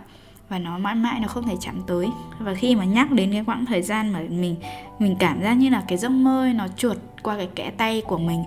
Và 0.49 0.59
nó 0.59 0.77
mãi 0.77 0.95
mãi 0.95 1.19
nó 1.19 1.27
không 1.27 1.47
thể 1.47 1.55
chạm 1.61 1.81
tới. 1.87 2.07
Và 2.39 2.53
khi 2.53 2.75
mà 2.75 2.85
nhắc 2.85 3.11
đến 3.11 3.31
cái 3.31 3.43
quãng 3.45 3.65
thời 3.65 3.81
gian 3.81 4.13
mà 4.13 4.19
mình 4.29 4.55
mình 4.99 5.15
cảm 5.19 5.41
giác 5.43 5.53
như 5.53 5.69
là 5.69 5.83
cái 5.87 5.97
giấc 5.97 6.09
mơ 6.09 6.47
nó 6.55 6.67
chuột 6.67 6.97
qua 7.23 7.37
cái 7.37 7.49
kẽ 7.55 7.71
tay 7.77 8.01
của 8.07 8.17
mình 8.17 8.43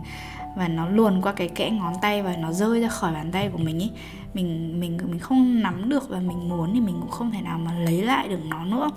và 0.59 0.69
nó 0.69 0.89
luồn 0.89 1.21
qua 1.23 1.33
cái 1.33 1.49
kẽ 1.49 1.71
ngón 1.71 1.93
tay 2.03 2.23
và 2.23 2.37
nó 2.37 2.53
rơi 2.53 2.81
ra 2.81 2.89
khỏi 2.89 3.13
bàn 3.13 3.33
tay 3.33 3.49
của 3.49 3.59
mình 3.59 3.83
ấy 3.83 3.91
mình 4.35 4.81
mình 4.81 4.99
mình 5.11 5.19
không 5.19 5.63
nắm 5.63 5.89
được 5.89 6.09
và 6.09 6.19
mình 6.21 6.49
muốn 6.49 6.75
thì 6.75 6.81
mình 6.81 6.97
cũng 7.01 7.11
không 7.11 7.31
thể 7.31 7.43
nào 7.43 7.59
mà 7.59 7.73
lấy 7.79 8.03
lại 8.03 8.29
được 8.29 8.41
nó 8.49 8.65
nữa. 8.65 8.91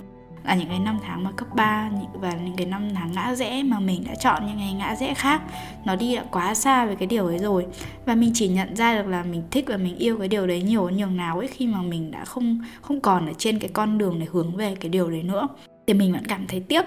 Là 0.44 0.54
những 0.54 0.68
cái 0.68 0.78
năm 0.78 0.98
tháng 1.02 1.24
mà 1.24 1.30
cấp 1.32 1.48
3 1.54 1.90
và 2.14 2.32
những 2.32 2.56
cái 2.56 2.66
năm 2.66 2.88
tháng 2.94 3.12
ngã 3.12 3.34
rẽ 3.34 3.62
mà 3.62 3.80
mình 3.80 4.04
đã 4.06 4.14
chọn 4.14 4.46
những 4.46 4.58
cái 4.58 4.72
ngã 4.72 4.96
rẽ 4.96 5.14
khác, 5.14 5.42
nó 5.84 5.96
đi 5.96 6.16
đã 6.16 6.24
quá 6.30 6.54
xa 6.54 6.86
về 6.86 6.94
cái 6.94 7.06
điều 7.06 7.26
ấy 7.26 7.38
rồi. 7.38 7.66
Và 8.06 8.14
mình 8.14 8.30
chỉ 8.34 8.48
nhận 8.48 8.76
ra 8.76 8.94
được 9.02 9.08
là 9.08 9.22
mình 9.22 9.42
thích 9.50 9.64
và 9.68 9.76
mình 9.76 9.96
yêu 9.96 10.18
cái 10.18 10.28
điều 10.28 10.46
đấy 10.46 10.62
nhiều 10.62 10.90
nhường 10.90 11.16
nào 11.16 11.38
ấy, 11.38 11.48
khi 11.48 11.66
mà 11.66 11.82
mình 11.82 12.10
đã 12.10 12.24
không 12.24 12.60
không 12.80 13.00
còn 13.00 13.26
ở 13.26 13.32
trên 13.38 13.58
cái 13.58 13.70
con 13.72 13.98
đường 13.98 14.18
để 14.20 14.26
hướng 14.32 14.56
về 14.56 14.76
cái 14.80 14.88
điều 14.88 15.10
đấy 15.10 15.22
nữa. 15.22 15.48
Thì 15.86 15.94
mình 15.94 16.12
vẫn 16.12 16.26
cảm 16.26 16.46
thấy 16.46 16.60
tiếc 16.60 16.84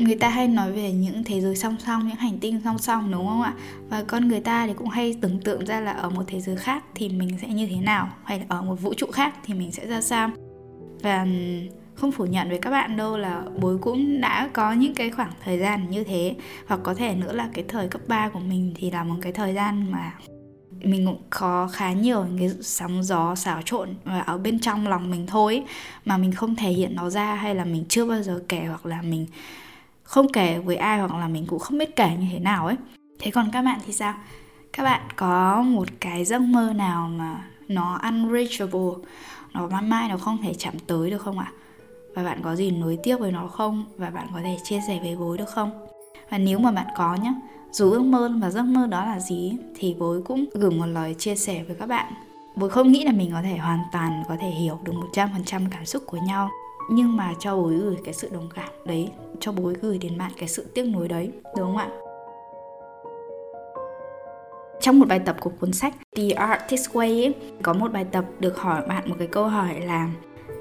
người 0.00 0.16
ta 0.16 0.28
hay 0.28 0.48
nói 0.48 0.72
về 0.72 0.92
những 0.92 1.24
thế 1.24 1.40
giới 1.40 1.56
song 1.56 1.76
song, 1.78 2.08
những 2.08 2.16
hành 2.16 2.38
tinh 2.38 2.60
song 2.64 2.78
song, 2.78 3.12
đúng 3.12 3.26
không 3.26 3.42
ạ? 3.42 3.54
Và 3.88 4.04
con 4.08 4.28
người 4.28 4.40
ta 4.40 4.66
thì 4.66 4.72
cũng 4.74 4.88
hay 4.88 5.16
tưởng 5.20 5.40
tượng 5.40 5.64
ra 5.64 5.80
là 5.80 5.92
ở 5.92 6.10
một 6.10 6.22
thế 6.26 6.40
giới 6.40 6.56
khác 6.56 6.84
thì 6.94 7.08
mình 7.08 7.38
sẽ 7.42 7.48
như 7.48 7.66
thế 7.66 7.76
nào? 7.76 8.08
Hay 8.24 8.38
là 8.38 8.44
ở 8.48 8.62
một 8.62 8.74
vũ 8.74 8.94
trụ 8.94 9.06
khác 9.06 9.34
thì 9.44 9.54
mình 9.54 9.72
sẽ 9.72 9.86
ra 9.86 10.00
sao? 10.00 10.30
Và 11.02 11.26
không 11.94 12.12
phủ 12.12 12.26
nhận 12.26 12.48
với 12.48 12.58
các 12.58 12.70
bạn 12.70 12.96
đâu 12.96 13.16
là 13.16 13.42
bối 13.60 13.78
cũng 13.78 14.20
đã 14.20 14.48
có 14.52 14.72
những 14.72 14.94
cái 14.94 15.10
khoảng 15.10 15.32
thời 15.44 15.58
gian 15.58 15.90
như 15.90 16.04
thế. 16.04 16.34
Hoặc 16.66 16.80
có 16.82 16.94
thể 16.94 17.14
nữa 17.14 17.32
là 17.32 17.48
cái 17.54 17.64
thời 17.68 17.88
cấp 17.88 18.00
3 18.08 18.28
của 18.28 18.38
mình 18.38 18.72
thì 18.76 18.90
là 18.90 19.04
một 19.04 19.16
cái 19.22 19.32
thời 19.32 19.54
gian 19.54 19.90
mà 19.90 20.12
mình 20.84 21.06
cũng 21.06 21.22
có 21.30 21.68
khá 21.72 21.92
nhiều 21.92 22.24
những 22.24 22.38
cái 22.38 22.50
sóng 22.60 23.02
gió 23.02 23.34
xáo 23.34 23.62
trộn 23.64 23.88
ở 24.26 24.38
bên 24.38 24.58
trong 24.58 24.88
lòng 24.88 25.10
mình 25.10 25.26
thôi, 25.26 25.62
mà 26.04 26.16
mình 26.16 26.32
không 26.32 26.56
thể 26.56 26.70
hiện 26.70 26.94
nó 26.94 27.10
ra 27.10 27.34
hay 27.34 27.54
là 27.54 27.64
mình 27.64 27.84
chưa 27.88 28.06
bao 28.06 28.22
giờ 28.22 28.42
kể 28.48 28.64
hoặc 28.68 28.86
là 28.86 29.02
mình 29.02 29.26
không 30.10 30.32
kể 30.32 30.58
với 30.58 30.76
ai 30.76 30.98
hoặc 30.98 31.14
là 31.14 31.28
mình 31.28 31.46
cũng 31.46 31.58
không 31.58 31.78
biết 31.78 31.96
kể 31.96 32.16
như 32.20 32.26
thế 32.32 32.38
nào 32.38 32.66
ấy. 32.66 32.76
Thế 33.18 33.30
còn 33.30 33.50
các 33.52 33.62
bạn 33.62 33.80
thì 33.86 33.92
sao? 33.92 34.14
Các 34.72 34.82
bạn 34.82 35.00
có 35.16 35.62
một 35.62 35.88
cái 36.00 36.24
giấc 36.24 36.38
mơ 36.42 36.72
nào 36.76 37.08
mà 37.08 37.44
nó 37.68 37.98
unreachable, 38.02 39.08
nó 39.52 39.66
mãi 39.66 39.82
mãi, 39.82 40.08
nó 40.08 40.16
không 40.16 40.38
thể 40.42 40.54
chạm 40.58 40.74
tới 40.86 41.10
được 41.10 41.22
không 41.22 41.38
ạ? 41.38 41.52
Và 42.14 42.24
bạn 42.24 42.40
có 42.42 42.56
gì 42.56 42.70
nối 42.70 42.98
tiếc 43.02 43.20
với 43.20 43.32
nó 43.32 43.46
không? 43.46 43.84
Và 43.96 44.10
bạn 44.10 44.26
có 44.34 44.40
thể 44.42 44.56
chia 44.64 44.80
sẻ 44.86 44.98
với 45.02 45.16
bối 45.16 45.38
được 45.38 45.48
không? 45.48 45.86
Và 46.30 46.38
nếu 46.38 46.58
mà 46.58 46.72
bạn 46.72 46.86
có 46.96 47.14
nhé 47.14 47.34
dù 47.72 47.90
ước 47.90 48.02
mơ 48.02 48.32
và 48.42 48.50
giấc 48.50 48.62
mơ 48.62 48.86
đó 48.86 49.04
là 49.04 49.20
gì 49.20 49.56
thì 49.74 49.96
bối 49.98 50.22
cũng 50.22 50.44
gửi 50.54 50.70
một 50.70 50.86
lời 50.86 51.14
chia 51.18 51.34
sẻ 51.34 51.64
với 51.66 51.76
các 51.76 51.86
bạn. 51.86 52.12
Bối 52.56 52.70
không 52.70 52.92
nghĩ 52.92 53.04
là 53.04 53.12
mình 53.12 53.30
có 53.32 53.42
thể 53.42 53.56
hoàn 53.56 53.80
toàn 53.92 54.22
có 54.28 54.36
thể 54.40 54.48
hiểu 54.48 54.78
được 54.84 54.92
100% 55.12 55.68
cảm 55.70 55.86
xúc 55.86 56.02
của 56.06 56.18
nhau 56.26 56.50
nhưng 56.90 57.16
mà 57.16 57.34
cho 57.38 57.56
bối 57.56 57.74
gửi 57.74 57.96
cái 58.04 58.14
sự 58.14 58.28
đồng 58.32 58.48
cảm 58.54 58.70
đấy 58.84 59.10
cho 59.40 59.52
bối 59.52 59.74
gửi 59.82 59.98
đến 59.98 60.18
bạn 60.18 60.32
cái 60.36 60.48
sự 60.48 60.66
tiếc 60.74 60.82
nuối 60.82 61.08
đấy 61.08 61.30
đúng 61.56 61.66
không 61.66 61.76
ạ? 61.76 61.88
Trong 64.80 64.98
một 64.98 65.08
bài 65.08 65.18
tập 65.18 65.36
của 65.40 65.50
cuốn 65.60 65.72
sách 65.72 65.94
The 66.16 66.30
Artist 66.30 66.90
Way 66.90 67.24
ấy, 67.24 67.34
có 67.62 67.72
một 67.72 67.92
bài 67.92 68.04
tập 68.04 68.24
được 68.40 68.58
hỏi 68.58 68.82
bạn 68.88 69.08
một 69.08 69.16
cái 69.18 69.28
câu 69.28 69.48
hỏi 69.48 69.80
là 69.80 70.10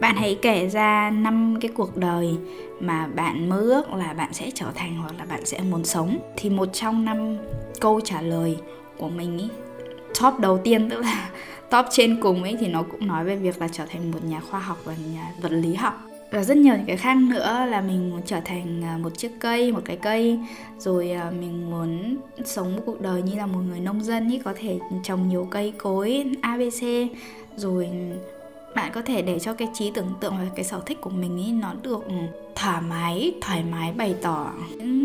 bạn 0.01 0.15
hãy 0.15 0.39
kể 0.41 0.69
ra 0.69 1.09
năm 1.09 1.57
cái 1.61 1.71
cuộc 1.75 1.97
đời 1.97 2.37
mà 2.79 3.07
bạn 3.07 3.49
mơ 3.49 3.59
ước 3.59 3.93
là 3.93 4.13
bạn 4.13 4.33
sẽ 4.33 4.51
trở 4.55 4.65
thành 4.75 4.95
hoặc 4.95 5.13
là 5.17 5.25
bạn 5.25 5.45
sẽ 5.45 5.61
muốn 5.61 5.85
sống. 5.85 6.17
Thì 6.37 6.49
một 6.49 6.69
trong 6.73 7.05
năm 7.05 7.37
câu 7.81 8.01
trả 8.01 8.21
lời 8.21 8.57
của 8.97 9.09
mình 9.09 9.37
ý 9.37 9.49
top 10.21 10.39
đầu 10.39 10.57
tiên 10.57 10.89
tức 10.89 10.99
là 11.01 11.29
top 11.69 11.85
trên 11.91 12.21
cùng 12.21 12.43
ấy 12.43 12.57
thì 12.59 12.67
nó 12.67 12.83
cũng 12.83 13.07
nói 13.07 13.25
về 13.25 13.35
việc 13.35 13.61
là 13.61 13.67
trở 13.67 13.85
thành 13.85 14.11
một 14.11 14.23
nhà 14.23 14.39
khoa 14.39 14.59
học 14.59 14.77
và 14.83 14.93
nhà 15.13 15.33
vật 15.41 15.51
lý 15.51 15.73
học 15.73 16.08
và 16.31 16.43
rất 16.43 16.57
nhiều 16.57 16.75
những 16.75 16.85
cái 16.85 16.97
khác 16.97 17.17
nữa, 17.17 17.65
là 17.69 17.81
mình 17.81 18.09
muốn 18.09 18.21
trở 18.25 18.39
thành 18.45 18.83
à, 18.83 18.97
một 18.97 19.17
chiếc 19.17 19.31
cây, 19.39 19.71
một 19.71 19.81
cái 19.85 19.97
cây. 19.97 20.39
Rồi 20.77 21.11
à, 21.11 21.31
mình 21.39 21.71
muốn 21.71 22.17
sống 22.45 22.75
một 22.75 22.81
cuộc 22.85 23.01
đời 23.01 23.21
như 23.21 23.35
là 23.35 23.45
một 23.45 23.59
người 23.69 23.79
nông 23.79 24.03
dân 24.03 24.29
ý, 24.29 24.39
có 24.39 24.53
thể 24.59 24.79
trồng 25.03 25.29
nhiều 25.29 25.47
cây 25.51 25.73
cối 25.77 26.25
abc 26.41 26.83
rồi 27.55 27.89
bạn 28.75 28.91
có 28.93 29.01
thể 29.01 29.21
để 29.21 29.39
cho 29.39 29.53
cái 29.53 29.67
trí 29.73 29.91
tưởng 29.91 30.13
tượng 30.19 30.37
và 30.37 30.45
cái 30.55 30.65
sở 30.65 30.81
thích 30.85 31.01
của 31.01 31.09
mình 31.09 31.39
ấy 31.45 31.51
nó 31.51 31.73
được 31.83 32.05
ừ, 32.05 32.13
thoải 32.55 32.81
mái 32.81 33.33
thoải 33.41 33.63
mái 33.71 33.91
bày 33.91 34.15
tỏ. 34.21 34.51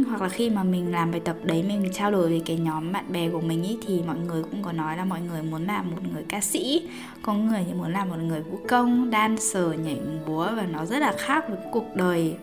Hoặc 0.09 0.23
là 0.23 0.29
khi 0.29 0.51
mà 0.51 0.63
mình 0.63 0.93
làm 0.93 1.11
bài 1.11 1.21
tập 1.21 1.37
đấy, 1.43 1.65
mình 1.69 1.89
trao 1.93 2.11
đổi 2.11 2.29
với 2.29 2.43
cái 2.47 2.57
nhóm 2.57 2.93
bạn 2.93 3.05
bè 3.13 3.29
của 3.29 3.41
mình 3.41 3.63
ý, 3.63 3.79
thì 3.87 4.03
mọi 4.07 4.17
người 4.19 4.43
cũng 4.43 4.63
có 4.63 4.73
nói 4.73 4.97
là 4.97 5.05
mọi 5.05 5.21
người 5.21 5.43
muốn 5.43 5.67
làm 5.67 5.91
một 5.91 5.97
người 6.13 6.25
ca 6.29 6.41
sĩ, 6.41 6.89
có 7.23 7.35
người 7.35 7.65
thì 7.67 7.73
muốn 7.75 7.93
làm 7.93 8.09
một 8.09 8.19
người 8.19 8.43
vũ 8.43 8.59
công, 8.69 9.11
dancer, 9.13 9.81
nhảy 9.85 9.99
búa 10.27 10.49
và 10.57 10.63
nó 10.63 10.87
rất 10.87 10.99
là 10.99 11.15
khác 11.19 11.45
với 11.49 11.59
cuộc 11.73 11.97
đời 11.97 12.37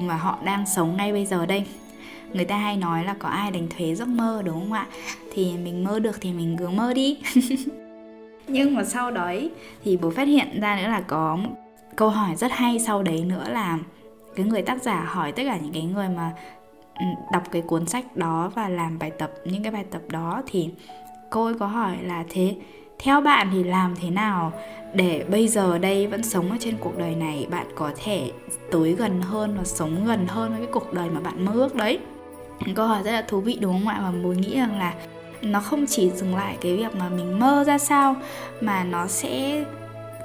mà 0.00 0.16
họ 0.16 0.38
đang 0.44 0.64
sống 0.66 0.96
ngay 0.96 1.12
bây 1.12 1.26
giờ 1.26 1.46
đây. 1.46 1.64
Người 2.32 2.44
ta 2.44 2.56
hay 2.56 2.76
nói 2.76 3.04
là 3.04 3.14
có 3.18 3.28
ai 3.28 3.50
đánh 3.50 3.68
thuế 3.76 3.94
giấc 3.94 4.08
mơ, 4.08 4.42
đúng 4.44 4.60
không 4.60 4.72
ạ? 4.72 4.86
Thì 5.32 5.56
mình 5.64 5.84
mơ 5.84 5.98
được 5.98 6.20
thì 6.20 6.32
mình 6.32 6.56
cứ 6.58 6.68
mơ 6.68 6.94
đi. 6.94 7.18
nhưng 8.50 8.74
mà 8.74 8.84
sau 8.84 9.10
đấy 9.10 9.50
thì 9.84 9.96
bố 9.96 10.10
phát 10.10 10.28
hiện 10.28 10.60
ra 10.60 10.76
nữa 10.76 10.88
là 10.88 11.00
có 11.00 11.38
câu 11.96 12.08
hỏi 12.08 12.36
rất 12.36 12.52
hay 12.52 12.78
sau 12.78 13.02
đấy 13.02 13.24
nữa 13.24 13.44
là 13.48 13.78
cái 14.36 14.46
người 14.46 14.62
tác 14.62 14.82
giả 14.82 15.04
hỏi 15.08 15.32
tất 15.32 15.42
cả 15.46 15.58
những 15.62 15.72
cái 15.72 15.82
người 15.82 16.08
mà 16.08 16.32
ừ, 16.98 17.04
đọc 17.32 17.42
cái 17.50 17.62
cuốn 17.62 17.86
sách 17.86 18.16
đó 18.16 18.50
và 18.54 18.68
làm 18.68 18.98
bài 18.98 19.10
tập, 19.10 19.32
những 19.44 19.62
cái 19.62 19.72
bài 19.72 19.84
tập 19.90 20.02
đó 20.08 20.42
thì 20.46 20.70
cô 21.30 21.44
ấy 21.44 21.54
có 21.54 21.66
hỏi 21.66 21.96
là 22.02 22.24
thế 22.28 22.56
theo 22.98 23.20
bạn 23.20 23.48
thì 23.52 23.64
làm 23.64 23.94
thế 24.00 24.10
nào 24.10 24.52
để 24.94 25.24
bây 25.30 25.48
giờ 25.48 25.78
đây 25.78 26.06
vẫn 26.06 26.22
sống 26.22 26.50
ở 26.50 26.56
trên 26.60 26.76
cuộc 26.80 26.98
đời 26.98 27.14
này? 27.14 27.46
Bạn 27.50 27.66
có 27.74 27.90
thể 28.04 28.30
tới 28.70 28.92
gần 28.92 29.22
hơn 29.22 29.54
và 29.58 29.64
sống 29.64 30.04
gần 30.06 30.26
hơn 30.26 30.50
với 30.50 30.58
cái 30.58 30.68
cuộc 30.72 30.92
đời 30.92 31.10
mà 31.10 31.20
bạn 31.20 31.44
mơ 31.44 31.52
ước 31.52 31.74
đấy? 31.74 31.98
Câu 32.74 32.86
hỏi 32.86 33.02
rất 33.02 33.12
là 33.12 33.22
thú 33.22 33.40
vị 33.40 33.58
đúng 33.60 33.72
không 33.72 33.88
ạ? 33.88 34.00
Và 34.02 34.12
bố 34.22 34.32
nghĩ 34.32 34.56
rằng 34.56 34.78
là 34.78 34.94
nó 35.42 35.60
không 35.60 35.86
chỉ 35.86 36.10
dừng 36.10 36.36
lại 36.36 36.56
cái 36.60 36.76
việc 36.76 36.94
mà 36.94 37.08
mình 37.08 37.38
mơ 37.38 37.64
ra 37.66 37.78
sao 37.78 38.16
mà 38.60 38.84
nó 38.84 39.06
sẽ 39.06 39.64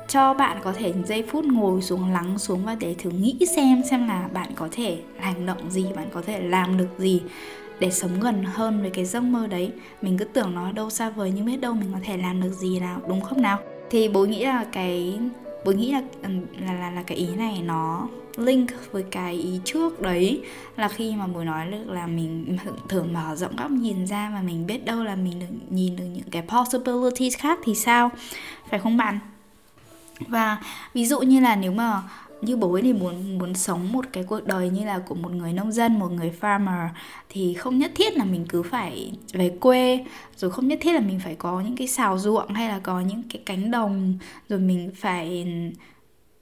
cho 0.07 0.34
bạn 0.34 0.57
có 0.63 0.74
thể 0.74 0.93
giây 1.05 1.24
phút 1.31 1.45
ngồi 1.45 1.81
xuống 1.81 2.13
lắng 2.13 2.38
xuống 2.38 2.65
và 2.65 2.75
để 2.75 2.95
thử 2.98 3.10
nghĩ 3.10 3.38
xem 3.55 3.81
xem 3.89 4.07
là 4.07 4.29
bạn 4.34 4.50
có 4.55 4.67
thể 4.72 4.98
hành 5.19 5.45
động 5.45 5.72
gì 5.72 5.86
bạn 5.95 6.07
có 6.13 6.22
thể 6.22 6.41
làm 6.41 6.77
được 6.77 6.89
gì 6.98 7.22
để 7.79 7.91
sống 7.91 8.19
gần 8.19 8.43
hơn 8.43 8.81
với 8.81 8.89
cái 8.89 9.05
giấc 9.05 9.24
mơ 9.24 9.48
đấy. 9.48 9.72
Mình 10.01 10.17
cứ 10.17 10.25
tưởng 10.25 10.55
nó 10.55 10.72
đâu 10.72 10.89
xa 10.89 11.10
vời 11.10 11.31
nhưng 11.36 11.45
biết 11.45 11.57
đâu 11.57 11.74
mình 11.74 11.89
có 11.93 12.00
thể 12.03 12.17
làm 12.17 12.41
được 12.41 12.53
gì 12.53 12.79
nào 12.79 13.01
đúng 13.07 13.22
không 13.22 13.41
nào? 13.41 13.60
Thì 13.89 14.07
bố 14.07 14.25
nghĩ 14.25 14.45
là 14.45 14.65
cái 14.72 15.19
bố 15.65 15.72
nghĩ 15.72 15.91
là 15.91 16.01
ừ, 16.24 16.29
là 16.65 16.74
là, 16.74 16.91
là 16.91 17.03
cái 17.03 17.17
ý 17.17 17.36
này 17.36 17.62
nó 17.65 18.07
link 18.39 18.72
với 18.92 19.04
cái 19.12 19.34
ý 19.34 19.60
trước 19.63 20.01
đấy 20.01 20.42
là 20.77 20.88
khi 20.88 21.15
mà 21.15 21.27
buổi 21.27 21.46
nói 21.46 21.72
được 21.72 21.88
là 21.88 22.08
mình 22.08 22.58
thử 22.89 23.04
mở 23.04 23.36
rộng 23.36 23.56
góc 23.56 23.72
nhìn 23.72 24.08
ra 24.08 24.32
và 24.34 24.42
mình 24.42 24.68
biết 24.68 24.86
đâu 24.86 25.04
là 25.04 25.15
mình 25.15 25.39
được 25.39 25.56
nhìn 25.70 25.96
được 25.96 26.06
những 26.13 26.30
cái 26.32 26.42
possibilities 26.42 27.38
khác 27.38 27.60
thì 27.63 27.75
sao? 27.75 28.12
Phải 28.70 28.80
không 28.80 28.98
bạn? 28.98 29.20
Và 30.20 30.58
ví 30.94 31.06
dụ 31.06 31.20
như 31.20 31.39
là 31.39 31.56
nếu 31.56 31.72
mà 31.72 32.01
như 32.42 32.58
bố 32.58 32.74
ấy 32.74 32.82
thì 32.82 32.94
muốn 32.94 33.38
muốn 33.38 33.54
sống 33.54 33.92
một 33.92 34.06
cái 34.12 34.24
cuộc 34.24 34.48
đời 34.48 34.70
như 34.70 34.86
là 34.86 35.00
của 35.00 35.15
một 35.15 35.32
người 35.32 35.54
nông 35.54 35.72
dân, 35.72 36.00
một 36.00 36.12
người 36.12 36.32
farmer 36.42 36.88
thì 37.30 37.54
không 37.54 37.77
nhất 37.77 37.92
thiết 37.96 38.18
là 38.18 38.25
mình 38.25 38.46
cứ 38.50 38.63
phải 38.63 39.12
về 39.34 39.50
quê, 39.60 40.06
rồi 40.38 40.51
không 40.51 40.68
nhất 40.68 40.80
thiết 40.82 40.94
là 40.94 41.00
mình 41.00 41.20
phải 41.20 41.36
có 41.36 41.62
những 41.62 41.75
cái 41.75 41.88
xào 41.88 42.18
ruộng 42.18 42.54
hay 42.54 42.70
là 42.70 42.80
có 42.80 43.00
những 43.00 43.24
cái 43.30 43.42
cánh 43.46 43.72
đồng, 43.72 44.18
rồi 44.50 44.60
mình 44.60 44.92
phải 44.96 45.48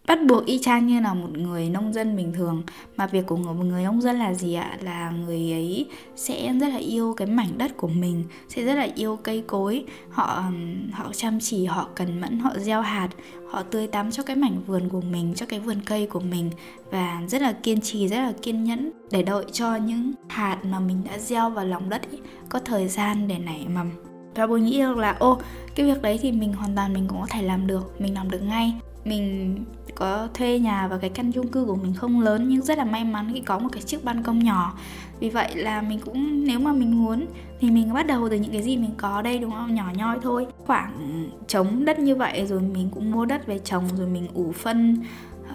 bắt 0.08 0.20
buộc 0.28 0.46
y 0.46 0.60
chang 0.60 0.88
như 0.88 1.00
là 1.00 1.14
một 1.14 1.38
người 1.38 1.70
nông 1.70 1.94
dân 1.94 2.16
bình 2.16 2.34
thường. 2.34 2.64
Mà 2.98 3.08
việc 3.08 3.26
của 3.26 3.36
một 3.36 3.54
người 3.54 3.84
nông 3.84 4.02
dân 4.02 4.20
là 4.20 4.34
gì 4.34 4.54
ạ? 4.54 4.78
Là 4.82 5.10
người 5.10 5.52
ấy 5.52 5.86
sẽ 6.16 6.54
rất 6.54 6.68
là 6.68 6.78
yêu 6.78 7.14
cái 7.18 7.28
mảnh 7.28 7.58
đất 7.58 7.78
của 7.78 7.88
mình 7.88 8.24
sẽ 8.50 8.66
rất 8.66 8.74
là 8.74 8.88
yêu 8.96 9.20
cây 9.24 9.44
cối. 9.48 9.86
Họ 10.10 10.44
họ 10.92 11.12
chăm 11.14 11.40
chỉ 11.40 11.66
họ 11.66 11.88
cần 11.96 12.22
mẫn 12.22 12.40
họ 12.40 12.52
gieo 12.58 12.82
hạt 12.82 13.10
họ 13.52 13.64
tưới 13.64 13.88
tắm 13.88 14.12
cho 14.12 14.24
cái 14.24 14.36
mảnh 14.36 14.62
vườn 14.68 14.90
của 14.90 15.02
mình 15.02 15.34
cho 15.36 15.46
cái 15.46 15.60
vườn 15.60 15.78
cây 15.86 16.08
của 16.08 16.20
mình 16.20 16.52
và 16.92 17.22
rất 17.28 17.42
là 17.42 17.52
kiên 17.52 17.82
trì 17.82 18.08
rất 18.08 18.18
là 18.18 18.34
kiên 18.42 18.64
nhẫn 18.64 18.92
để 19.12 19.24
đợi 19.24 19.46
cho 19.52 19.76
những 19.76 20.12
hạt 20.28 20.58
mà 20.66 20.80
mình 20.80 21.02
đã 21.06 21.18
gieo 21.18 21.50
vào 21.50 21.66
lòng 21.66 21.90
đất 21.90 22.12
ấy, 22.12 22.20
có 22.50 22.60
thời 22.60 22.88
gian 22.88 23.28
để 23.28 23.38
nảy 23.38 23.66
mầm. 23.68 23.92
Và 24.36 24.48
bố 24.48 24.58
nghĩ 24.58 24.80
được 24.80 24.98
là 24.98 25.16
ô 25.20 25.40
cái 25.76 25.86
việc 25.86 26.02
đấy 26.02 26.20
thì 26.22 26.32
mình 26.32 26.54
hoàn 26.54 26.76
toàn 26.76 26.94
mình 26.94 27.08
cũng 27.08 27.22
có 27.22 27.28
thể 27.30 27.42
làm 27.42 27.68
được 27.68 28.02
mình 28.02 28.14
làm 28.14 28.32
được 28.32 28.42
ngay 28.42 28.74
mình 29.06 29.56
có 29.96 30.28
thuê 30.34 30.60
nhà 30.60 30.88
và 30.88 30.98
cái 30.98 31.10
căn 31.10 31.32
chung 31.32 31.48
cư 31.48 31.66
của 31.66 31.76
mình 31.76 31.94
không 31.94 32.22
lớn 32.22 32.50
nhưng 32.50 32.62
rất 32.62 32.78
là 32.78 32.86
may 32.86 33.04
mắn 33.04 33.32
khi 33.34 33.40
có 33.40 33.60
một 33.60 33.70
cái 33.72 33.82
chiếc 33.82 34.04
ban 34.04 34.24
công 34.24 34.40
nhỏ. 34.40 34.74
Vì 35.20 35.30
vậy 35.30 35.56
là 35.56 35.82
mình 35.82 36.00
cũng 36.00 36.46
nếu 36.46 36.60
mà 36.60 36.74
mình 36.74 37.04
muốn 37.04 37.26
thì 37.60 37.72
mình 37.72 37.94
bắt 37.94 38.08
đầu 38.08 38.30
từ 38.30 38.36
những 38.36 38.52
cái 38.52 38.62
gì 38.62 38.78
mình 38.78 38.92
có 38.98 39.22
đây 39.22 39.40
đúng 39.40 39.52
không? 39.52 39.76
Nhỏ 39.76 39.92
nhoi 39.96 40.18
thôi. 40.22 40.48
Khoảng 40.66 41.28
trống 41.48 41.86
đất 41.86 42.00
như 42.00 42.16
vậy 42.16 42.46
rồi 42.46 42.62
mình 42.62 42.90
cũng 42.92 43.12
mua 43.12 43.26
đất 43.26 43.48
về 43.48 43.60
trồng 43.60 43.84
rồi 43.98 44.08
mình 44.08 44.28
ủ 44.34 44.52
phân 44.52 44.98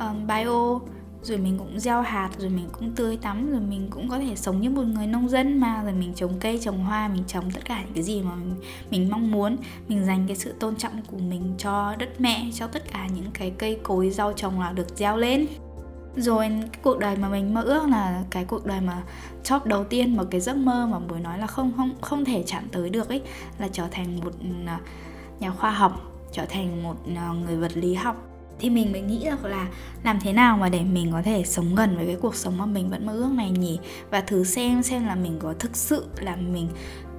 um, 0.01 0.27
bio 0.27 0.79
rồi 1.23 1.39
mình 1.39 1.59
cũng 1.59 1.81
gieo 1.81 2.03
hạt 2.03 2.31
rồi 2.39 2.51
mình 2.51 2.69
cũng 2.73 2.91
tươi 2.91 3.17
tắm 3.17 3.51
rồi 3.51 3.61
mình 3.61 3.89
cũng 3.91 4.09
có 4.09 4.19
thể 4.19 4.37
sống 4.37 4.61
như 4.61 4.71
một 4.71 4.83
người 4.83 5.07
nông 5.07 5.29
dân 5.29 5.61
mà. 5.61 5.83
Rồi 5.83 5.93
mình 5.93 6.15
trồng 6.15 6.33
cây 6.41 6.59
trồng 6.63 6.85
hoa 6.85 7.09
mình 7.09 7.25
trồng 7.27 7.51
tất 7.51 7.65
cả 7.65 7.83
những 7.85 7.95
cái 7.95 8.03
gì 8.03 8.23
mà 8.23 8.35
mình, 8.35 8.55
mình 8.91 9.11
mong 9.11 9.31
muốn. 9.31 9.57
Mình 9.89 10.05
dành 10.05 10.25
cái 10.27 10.37
sự 10.37 10.53
tôn 10.61 10.77
trọng 10.77 11.03
của 11.07 11.19
mình 11.19 11.55
cho 11.59 11.97
đất 11.99 12.21
mẹ 12.21 12.51
cho 12.55 12.67
tất 12.67 12.93
cả 12.93 13.09
những 13.15 13.31
cái 13.35 13.53
cây 13.59 13.81
cối 13.83 14.11
rau 14.11 14.33
trồng 14.33 14.61
là 14.61 14.73
được 14.73 14.97
gieo 14.97 15.17
lên. 15.17 15.47
Rồi 16.17 16.49
cái 16.49 16.81
cuộc 16.83 16.99
đời 16.99 17.17
mà 17.17 17.29
mình 17.29 17.55
mơ 17.55 17.63
ước 17.63 17.89
là 17.89 18.23
cái 18.31 18.45
cuộc 18.45 18.67
đời 18.67 18.81
mà 18.81 19.03
chóp 19.43 19.67
đầu 19.67 19.85
tiên 19.85 20.17
mà 20.17 20.25
cái 20.31 20.41
giấc 20.41 20.57
mơ 20.57 20.89
mà 20.91 20.99
buổi 20.99 21.21
nói 21.21 21.39
là 21.39 21.47
không 21.47 21.73
không 21.77 21.91
không 22.01 22.25
thể 22.25 22.45
chạm 22.47 22.69
tới 22.73 22.91
được 22.91 23.09
ấy 23.09 23.23
là 23.59 23.69
trở 23.73 23.89
thành 23.91 24.21
một 24.21 24.33
à, 24.67 24.81
nhà 25.41 25.51
khoa 25.51 25.71
học 25.71 26.03
trở 26.33 26.45
thành 26.45 26.83
một 26.83 26.97
à, 27.17 27.33
người 27.47 27.57
vật 27.57 27.77
lý 27.77 27.95
học 27.95 28.28
thì 28.61 28.71
mình 28.71 28.93
mới 28.93 29.01
nghĩ 29.01 29.25
được 29.25 29.45
là 29.45 29.69
làm 30.05 30.21
thế 30.21 30.33
nào 30.33 30.57
mà 30.57 30.69
để 30.69 30.81
mình 30.85 31.13
có 31.13 31.23
thể 31.23 31.43
sống 31.45 31.75
gần 31.75 31.97
với 31.97 32.07
cái 32.07 32.17
cuộc 32.21 32.35
sống 32.35 32.59
mà 32.59 32.67
mình 32.67 32.91
vẫn 32.91 33.07
mơ 33.07 33.13
ước 33.13 33.31
này 33.35 33.51
nhỉ? 33.51 33.79
Và 34.11 34.21
thử 34.21 34.45
xem 34.45 34.83
xem 34.83 35.07
là 35.07 35.15
mình 35.15 35.39
có 35.39 35.55
thực 35.59 35.77
sự 35.77 36.07
là 36.21 36.37
mình 36.37 36.69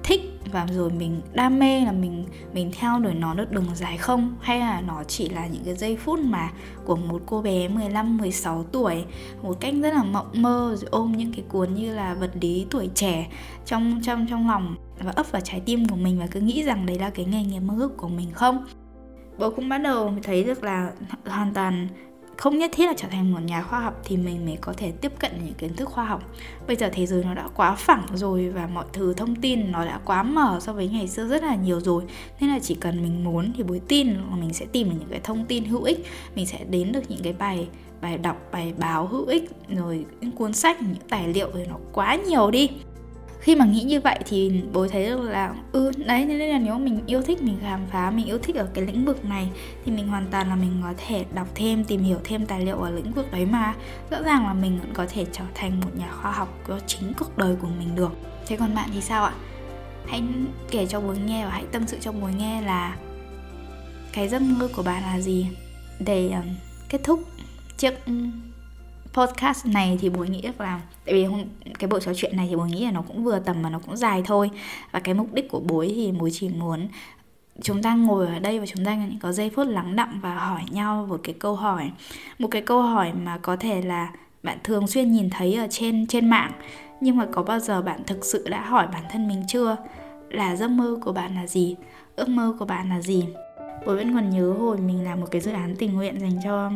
thích 0.02 0.20
và 0.52 0.66
rồi 0.66 0.90
mình 0.90 1.20
đam 1.32 1.58
mê 1.58 1.80
là 1.80 1.92
mình 1.92 2.26
mình 2.54 2.70
theo 2.80 2.98
đuổi 2.98 3.14
nó 3.14 3.34
được 3.34 3.50
đường 3.50 3.66
dài 3.74 3.96
không? 3.96 4.36
Hay 4.40 4.60
là 4.60 4.80
nó 4.80 5.04
chỉ 5.04 5.28
là 5.28 5.46
những 5.46 5.64
cái 5.64 5.74
giây 5.74 5.96
phút 5.96 6.18
mà 6.18 6.50
của 6.84 6.96
một 6.96 7.22
cô 7.26 7.42
bé 7.42 7.68
15 7.68 8.16
16 8.16 8.64
tuổi, 8.72 9.04
một 9.42 9.60
cách 9.60 9.74
rất 9.82 9.94
là 9.94 10.02
mộng 10.02 10.30
mơ, 10.34 10.76
rồi 10.80 10.88
ôm 10.90 11.12
những 11.16 11.32
cái 11.32 11.44
cuốn 11.48 11.74
như 11.74 11.94
là 11.94 12.14
vật 12.14 12.30
lý 12.40 12.66
tuổi 12.70 12.90
trẻ 12.94 13.28
trong 13.66 14.00
trong 14.02 14.26
trong 14.30 14.48
lòng 14.48 14.76
và 14.98 15.12
ấp 15.16 15.32
vào 15.32 15.42
trái 15.44 15.60
tim 15.60 15.88
của 15.88 15.96
mình 15.96 16.18
và 16.18 16.26
cứ 16.26 16.40
nghĩ 16.40 16.62
rằng 16.62 16.86
đấy 16.86 16.98
là 16.98 17.10
cái 17.10 17.24
nghề 17.24 17.44
nghiệp 17.44 17.60
mơ 17.60 17.74
ước 17.78 17.96
của 17.96 18.08
mình 18.08 18.32
không? 18.32 18.66
Bố 19.40 19.50
cũng 19.50 19.68
bắt 19.68 19.78
đầu 19.78 20.14
thấy 20.22 20.44
được 20.44 20.64
là 20.64 20.92
hoàn 21.26 21.54
toàn 21.54 21.88
không 22.36 22.58
nhất 22.58 22.70
thiết 22.74 22.86
là 22.86 22.94
trở 22.96 23.08
thành 23.08 23.32
một 23.32 23.38
nhà 23.44 23.62
khoa 23.62 23.80
học 23.80 24.00
thì 24.04 24.16
mình 24.16 24.44
mới 24.46 24.58
có 24.60 24.72
thể 24.76 24.92
tiếp 25.00 25.12
cận 25.18 25.32
những 25.44 25.54
kiến 25.54 25.74
thức 25.76 25.88
khoa 25.88 26.04
học. 26.04 26.22
Bây 26.66 26.76
giờ 26.76 26.90
thế 26.92 27.06
giới 27.06 27.24
nó 27.24 27.34
đã 27.34 27.48
quá 27.54 27.74
phẳng 27.74 28.06
rồi 28.14 28.48
và 28.48 28.66
mọi 28.66 28.84
thứ 28.92 29.14
thông 29.14 29.36
tin 29.36 29.72
nó 29.72 29.84
đã 29.84 30.00
quá 30.04 30.22
mở 30.22 30.58
so 30.60 30.72
với 30.72 30.88
ngày 30.88 31.08
xưa 31.08 31.26
rất 31.26 31.42
là 31.42 31.54
nhiều 31.54 31.80
rồi. 31.80 32.02
Nên 32.40 32.50
là 32.50 32.58
chỉ 32.58 32.74
cần 32.74 33.02
mình 33.02 33.24
muốn 33.24 33.52
thì 33.56 33.62
bối 33.62 33.80
tin 33.88 34.08
là 34.08 34.36
mình 34.40 34.52
sẽ 34.52 34.66
tìm 34.72 34.90
được 34.90 34.96
những 34.98 35.08
cái 35.10 35.20
thông 35.24 35.44
tin 35.44 35.64
hữu 35.64 35.82
ích, 35.82 36.06
mình 36.34 36.46
sẽ 36.46 36.64
đến 36.64 36.92
được 36.92 37.10
những 37.10 37.22
cái 37.22 37.32
bài 37.32 37.68
bài 38.00 38.18
đọc, 38.18 38.36
bài 38.52 38.74
báo 38.78 39.06
hữu 39.06 39.26
ích, 39.26 39.50
rồi 39.68 40.04
những 40.20 40.32
cuốn 40.32 40.52
sách, 40.52 40.82
những 40.82 40.94
tài 41.08 41.28
liệu 41.28 41.50
thì 41.54 41.66
nó 41.66 41.76
quá 41.92 42.14
nhiều 42.14 42.50
đi 42.50 42.70
khi 43.40 43.56
mà 43.56 43.64
nghĩ 43.64 43.82
như 43.82 44.00
vậy 44.00 44.18
thì 44.26 44.62
bố 44.72 44.88
thấy 44.88 45.06
được 45.06 45.20
là 45.20 45.54
ừ 45.72 45.92
đấy 45.96 46.24
nên 46.24 46.38
là 46.38 46.58
nếu 46.58 46.78
mình 46.78 47.00
yêu 47.06 47.22
thích 47.22 47.42
mình 47.42 47.58
khám 47.60 47.80
phá 47.92 48.10
mình 48.10 48.26
yêu 48.26 48.38
thích 48.38 48.56
ở 48.56 48.68
cái 48.74 48.86
lĩnh 48.86 49.04
vực 49.04 49.24
này 49.24 49.50
thì 49.84 49.92
mình 49.92 50.08
hoàn 50.08 50.26
toàn 50.30 50.48
là 50.48 50.54
mình 50.54 50.80
có 50.82 50.94
thể 51.06 51.24
đọc 51.34 51.48
thêm 51.54 51.84
tìm 51.84 52.02
hiểu 52.02 52.18
thêm 52.24 52.46
tài 52.46 52.64
liệu 52.64 52.76
ở 52.76 52.90
lĩnh 52.90 53.12
vực 53.12 53.32
đấy 53.32 53.46
mà. 53.46 53.74
Rõ 54.10 54.22
ràng 54.22 54.46
là 54.46 54.54
mình 54.54 54.78
cũng 54.82 54.94
có 54.94 55.06
thể 55.08 55.26
trở 55.32 55.44
thành 55.54 55.80
một 55.80 55.90
nhà 55.98 56.12
khoa 56.12 56.32
học 56.32 56.58
có 56.66 56.80
chính 56.86 57.12
cuộc 57.18 57.38
đời 57.38 57.56
của 57.62 57.68
mình 57.78 57.96
được. 57.96 58.12
Thế 58.46 58.56
còn 58.56 58.74
bạn 58.74 58.88
thì 58.92 59.00
sao 59.00 59.24
ạ? 59.24 59.32
Hãy 60.06 60.22
kể 60.70 60.86
cho 60.86 61.00
bố 61.00 61.14
nghe 61.26 61.44
và 61.44 61.50
hãy 61.50 61.64
tâm 61.72 61.86
sự 61.86 61.96
cho 62.00 62.12
bố 62.12 62.28
nghe 62.38 62.62
là 62.62 62.96
cái 64.12 64.28
giấc 64.28 64.42
mơ 64.42 64.68
của 64.76 64.82
bạn 64.82 65.02
là 65.02 65.20
gì 65.20 65.46
để 65.98 66.30
um, 66.30 66.54
kết 66.88 67.00
thúc 67.04 67.24
chiếc 67.76 67.94
podcast 69.12 69.66
này 69.66 69.98
thì 70.00 70.08
bố 70.08 70.24
nghĩ 70.24 70.42
là 70.58 70.80
tại 71.04 71.14
vì 71.14 71.26
cái 71.78 71.88
buổi 71.88 72.00
trò 72.00 72.12
chuyện 72.16 72.36
này 72.36 72.46
thì 72.50 72.56
bố 72.56 72.64
nghĩ 72.64 72.84
là 72.84 72.90
nó 72.90 73.02
cũng 73.02 73.24
vừa 73.24 73.38
tầm 73.38 73.62
mà 73.62 73.70
nó 73.70 73.78
cũng 73.78 73.96
dài 73.96 74.22
thôi. 74.24 74.50
Và 74.92 75.00
cái 75.00 75.14
mục 75.14 75.32
đích 75.32 75.48
của 75.48 75.60
bố 75.60 75.84
thì 75.88 76.12
bố 76.12 76.28
chỉ 76.32 76.48
muốn 76.48 76.88
chúng 77.62 77.82
ta 77.82 77.94
ngồi 77.94 78.26
ở 78.26 78.38
đây 78.38 78.60
và 78.60 78.66
chúng 78.66 78.84
ta 78.84 78.98
có 79.20 79.32
giây 79.32 79.50
phút 79.50 79.68
lắng 79.68 79.96
đọng 79.96 80.18
và 80.22 80.34
hỏi 80.34 80.62
nhau 80.70 81.06
một 81.08 81.20
cái 81.22 81.34
câu 81.38 81.54
hỏi. 81.54 81.90
Một 82.38 82.48
cái 82.50 82.62
câu 82.62 82.82
hỏi 82.82 83.12
mà 83.12 83.38
có 83.38 83.56
thể 83.56 83.82
là 83.82 84.12
bạn 84.42 84.58
thường 84.64 84.86
xuyên 84.86 85.12
nhìn 85.12 85.30
thấy 85.30 85.54
ở 85.54 85.66
trên 85.70 86.06
trên 86.06 86.30
mạng, 86.30 86.52
nhưng 87.00 87.16
mà 87.16 87.26
có 87.32 87.42
bao 87.42 87.58
giờ 87.58 87.82
bạn 87.82 88.00
thực 88.06 88.24
sự 88.24 88.48
đã 88.48 88.60
hỏi 88.60 88.86
bản 88.92 89.02
thân 89.10 89.28
mình 89.28 89.42
chưa? 89.48 89.76
Là 90.30 90.56
giấc 90.56 90.70
mơ 90.70 90.98
của 91.04 91.12
bạn 91.12 91.34
là 91.34 91.46
gì? 91.46 91.76
Ước 92.16 92.28
mơ 92.28 92.54
của 92.58 92.64
bạn 92.64 92.88
là 92.88 93.00
gì? 93.00 93.24
Bố 93.86 93.94
vẫn 93.94 94.14
còn 94.14 94.30
nhớ 94.30 94.52
hồi 94.52 94.78
mình 94.78 95.04
làm 95.04 95.20
một 95.20 95.26
cái 95.30 95.40
dự 95.40 95.52
án 95.52 95.76
tình 95.76 95.94
nguyện 95.94 96.20
dành 96.20 96.38
cho 96.44 96.70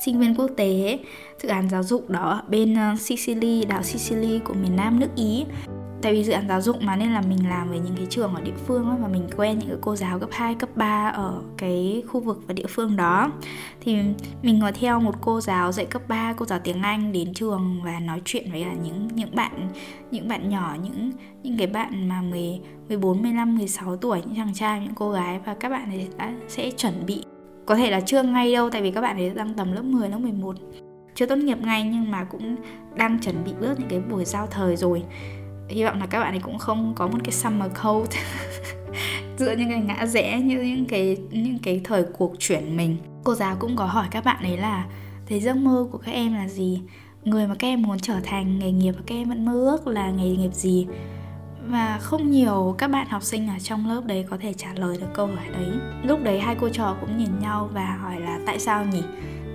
sinh 0.00 0.20
viên 0.20 0.34
quốc 0.34 0.50
tế 0.56 0.98
dự 1.42 1.48
án 1.48 1.68
giáo 1.68 1.82
dục 1.82 2.10
đó 2.10 2.30
ở 2.30 2.42
bên 2.48 2.74
ờ, 2.74 2.96
Sicily 2.98 3.64
đảo 3.64 3.82
Sicily 3.82 4.38
của 4.38 4.54
miền 4.54 4.76
Nam 4.76 5.00
nước 5.00 5.08
Ý. 5.16 5.44
Tại 6.02 6.12
vì 6.12 6.24
dự 6.24 6.32
án 6.32 6.48
giáo 6.48 6.60
dục 6.60 6.82
mà 6.82 6.96
nên 6.96 7.12
là 7.12 7.20
mình 7.20 7.48
làm 7.48 7.68
với 7.68 7.78
những 7.78 7.96
cái 7.96 8.06
trường 8.10 8.34
ở 8.34 8.40
địa 8.40 8.56
phương 8.66 8.96
và 9.02 9.08
mình 9.08 9.28
quen 9.36 9.58
những 9.58 9.68
cái 9.68 9.78
cô 9.80 9.96
giáo 9.96 10.18
cấp 10.18 10.28
2, 10.32 10.54
cấp 10.54 10.68
3 10.76 11.08
ở 11.08 11.42
cái 11.56 12.02
khu 12.08 12.20
vực 12.20 12.40
và 12.46 12.54
địa 12.54 12.66
phương 12.68 12.96
đó. 12.96 13.32
Thì 13.80 13.96
mình 14.42 14.60
có 14.62 14.72
theo 14.74 15.00
một 15.00 15.14
cô 15.20 15.40
giáo 15.40 15.72
dạy 15.72 15.86
cấp 15.86 16.02
3, 16.08 16.34
cô 16.36 16.46
giáo 16.46 16.58
tiếng 16.64 16.82
Anh 16.82 17.12
đến 17.12 17.34
trường 17.34 17.80
và 17.84 18.00
nói 18.00 18.22
chuyện 18.24 18.52
với 18.52 18.64
là 18.64 18.72
những 18.84 19.08
những 19.14 19.34
bạn 19.34 19.68
những 20.10 20.28
bạn 20.28 20.48
nhỏ 20.48 20.76
những 20.82 21.12
những 21.42 21.58
cái 21.58 21.66
bạn 21.66 22.08
mà 22.08 22.22
10 22.22 22.60
14, 22.88 23.22
15, 23.22 23.58
16 23.58 23.96
tuổi 23.96 24.20
những 24.20 24.36
chàng 24.36 24.54
trai, 24.54 24.80
những 24.80 24.94
cô 24.94 25.10
gái 25.10 25.40
và 25.46 25.54
các 25.54 25.68
bạn 25.68 25.90
ấy 25.90 26.08
đã 26.18 26.32
sẽ 26.48 26.70
chuẩn 26.70 27.06
bị 27.06 27.24
có 27.66 27.76
thể 27.76 27.90
là 27.90 28.00
chưa 28.00 28.22
ngay 28.22 28.52
đâu 28.52 28.70
tại 28.70 28.82
vì 28.82 28.90
các 28.90 29.00
bạn 29.00 29.16
ấy 29.16 29.30
đang 29.30 29.54
tầm 29.54 29.72
lớp 29.72 29.82
10, 29.82 30.08
lớp 30.08 30.18
11 30.18 30.56
chưa 31.14 31.26
tốt 31.26 31.36
nghiệp 31.36 31.58
ngay 31.62 31.82
nhưng 31.82 32.10
mà 32.10 32.24
cũng 32.24 32.56
đang 32.96 33.18
chuẩn 33.18 33.44
bị 33.44 33.52
bước 33.60 33.80
những 33.80 33.88
cái 33.88 34.00
buổi 34.00 34.24
giao 34.24 34.46
thời 34.46 34.76
rồi. 34.76 35.02
Hy 35.68 35.84
vọng 35.84 36.00
là 36.00 36.06
các 36.06 36.20
bạn 36.20 36.34
ấy 36.34 36.40
cũng 36.40 36.58
không 36.58 36.92
có 36.96 37.06
một 37.06 37.18
cái 37.24 37.32
summer 37.32 37.70
cold 37.82 38.10
giữa 39.38 39.54
những 39.56 39.68
cái 39.68 39.80
ngã 39.80 40.06
rẽ 40.06 40.40
như 40.40 40.62
những 40.62 40.84
cái 40.84 41.16
những 41.30 41.58
cái 41.62 41.80
thời 41.84 42.02
cuộc 42.02 42.34
chuyển 42.38 42.76
mình. 42.76 42.96
Cô 43.24 43.34
giáo 43.34 43.56
cũng 43.58 43.76
có 43.76 43.84
hỏi 43.84 44.06
các 44.10 44.24
bạn 44.24 44.42
ấy 44.42 44.56
là 44.56 44.86
thế 45.26 45.40
giấc 45.40 45.56
mơ 45.56 45.86
của 45.92 45.98
các 45.98 46.12
em 46.12 46.34
là 46.34 46.48
gì? 46.48 46.80
Người 47.24 47.46
mà 47.46 47.54
các 47.58 47.68
em 47.68 47.82
muốn 47.82 47.98
trở 47.98 48.20
thành 48.24 48.58
nghề 48.58 48.72
nghiệp 48.72 48.92
mà 48.92 49.02
các 49.06 49.14
em 49.14 49.28
vẫn 49.28 49.44
mơ 49.44 49.52
ước 49.52 49.86
là 49.86 50.10
nghề 50.10 50.30
nghiệp 50.30 50.54
gì? 50.54 50.86
Và 51.70 51.98
không 51.98 52.30
nhiều 52.30 52.74
các 52.78 52.88
bạn 52.90 53.06
học 53.08 53.22
sinh 53.22 53.48
ở 53.48 53.58
trong 53.58 53.88
lớp 53.88 54.04
đấy 54.06 54.26
có 54.30 54.36
thể 54.40 54.52
trả 54.52 54.68
lời 54.74 54.98
được 55.00 55.06
câu 55.14 55.26
hỏi 55.26 55.48
đấy. 55.52 55.70
Lúc 56.02 56.22
đấy 56.22 56.40
hai 56.40 56.56
cô 56.60 56.68
trò 56.68 56.96
cũng 57.00 57.18
nhìn 57.18 57.40
nhau 57.40 57.70
và 57.72 57.98
hỏi 58.02 58.20
là 58.20 58.38
tại 58.46 58.58
sao 58.58 58.84
nhỉ? 58.84 59.02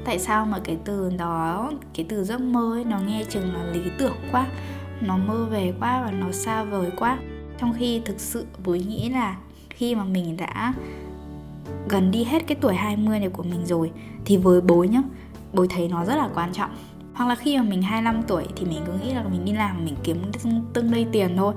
Tại 0.05 0.19
sao 0.19 0.45
mà 0.45 0.59
cái 0.63 0.77
từ 0.85 1.11
đó, 1.17 1.71
cái 1.93 2.05
từ 2.09 2.23
giấc 2.23 2.41
mơ 2.41 2.75
ấy, 2.75 2.83
nó 2.83 2.99
nghe 2.99 3.23
chừng 3.29 3.53
là 3.53 3.63
lý 3.63 3.81
tưởng 3.97 4.15
quá? 4.31 4.47
Nó 5.01 5.17
mơ 5.17 5.45
về 5.51 5.73
quá 5.79 6.01
và 6.05 6.11
nó 6.11 6.31
xa 6.31 6.63
vời 6.63 6.91
quá. 6.97 7.17
Trong 7.57 7.73
khi 7.73 8.01
thực 8.05 8.19
sự 8.19 8.45
bối 8.65 8.79
nghĩ 8.79 9.09
là 9.09 9.37
khi 9.69 9.95
mà 9.95 10.03
mình 10.03 10.37
đã 10.37 10.73
gần 11.89 12.11
đi 12.11 12.23
hết 12.23 12.47
cái 12.47 12.57
tuổi 12.61 12.75
20 12.75 13.19
này 13.19 13.29
của 13.29 13.43
mình 13.43 13.65
rồi, 13.65 13.91
thì 14.25 14.37
với 14.37 14.61
bối 14.61 14.87
nhá, 14.87 15.01
bối 15.53 15.67
thấy 15.69 15.87
nó 15.87 16.05
rất 16.05 16.15
là 16.15 16.29
quan 16.35 16.53
trọng. 16.53 16.69
Hoặc 17.13 17.27
là 17.27 17.35
khi 17.35 17.57
mà 17.57 17.63
mình 17.63 17.81
25 17.81 18.23
tuổi 18.23 18.45
thì 18.55 18.65
mình 18.65 18.81
cứ 18.85 18.93
nghĩ 18.93 19.13
là 19.13 19.23
mình 19.23 19.45
đi 19.45 19.53
làm 19.53 19.85
mình 19.85 19.95
kiếm 20.03 20.31
tương 20.73 20.91
đây 20.91 21.07
tiền 21.11 21.37
thôi 21.37 21.53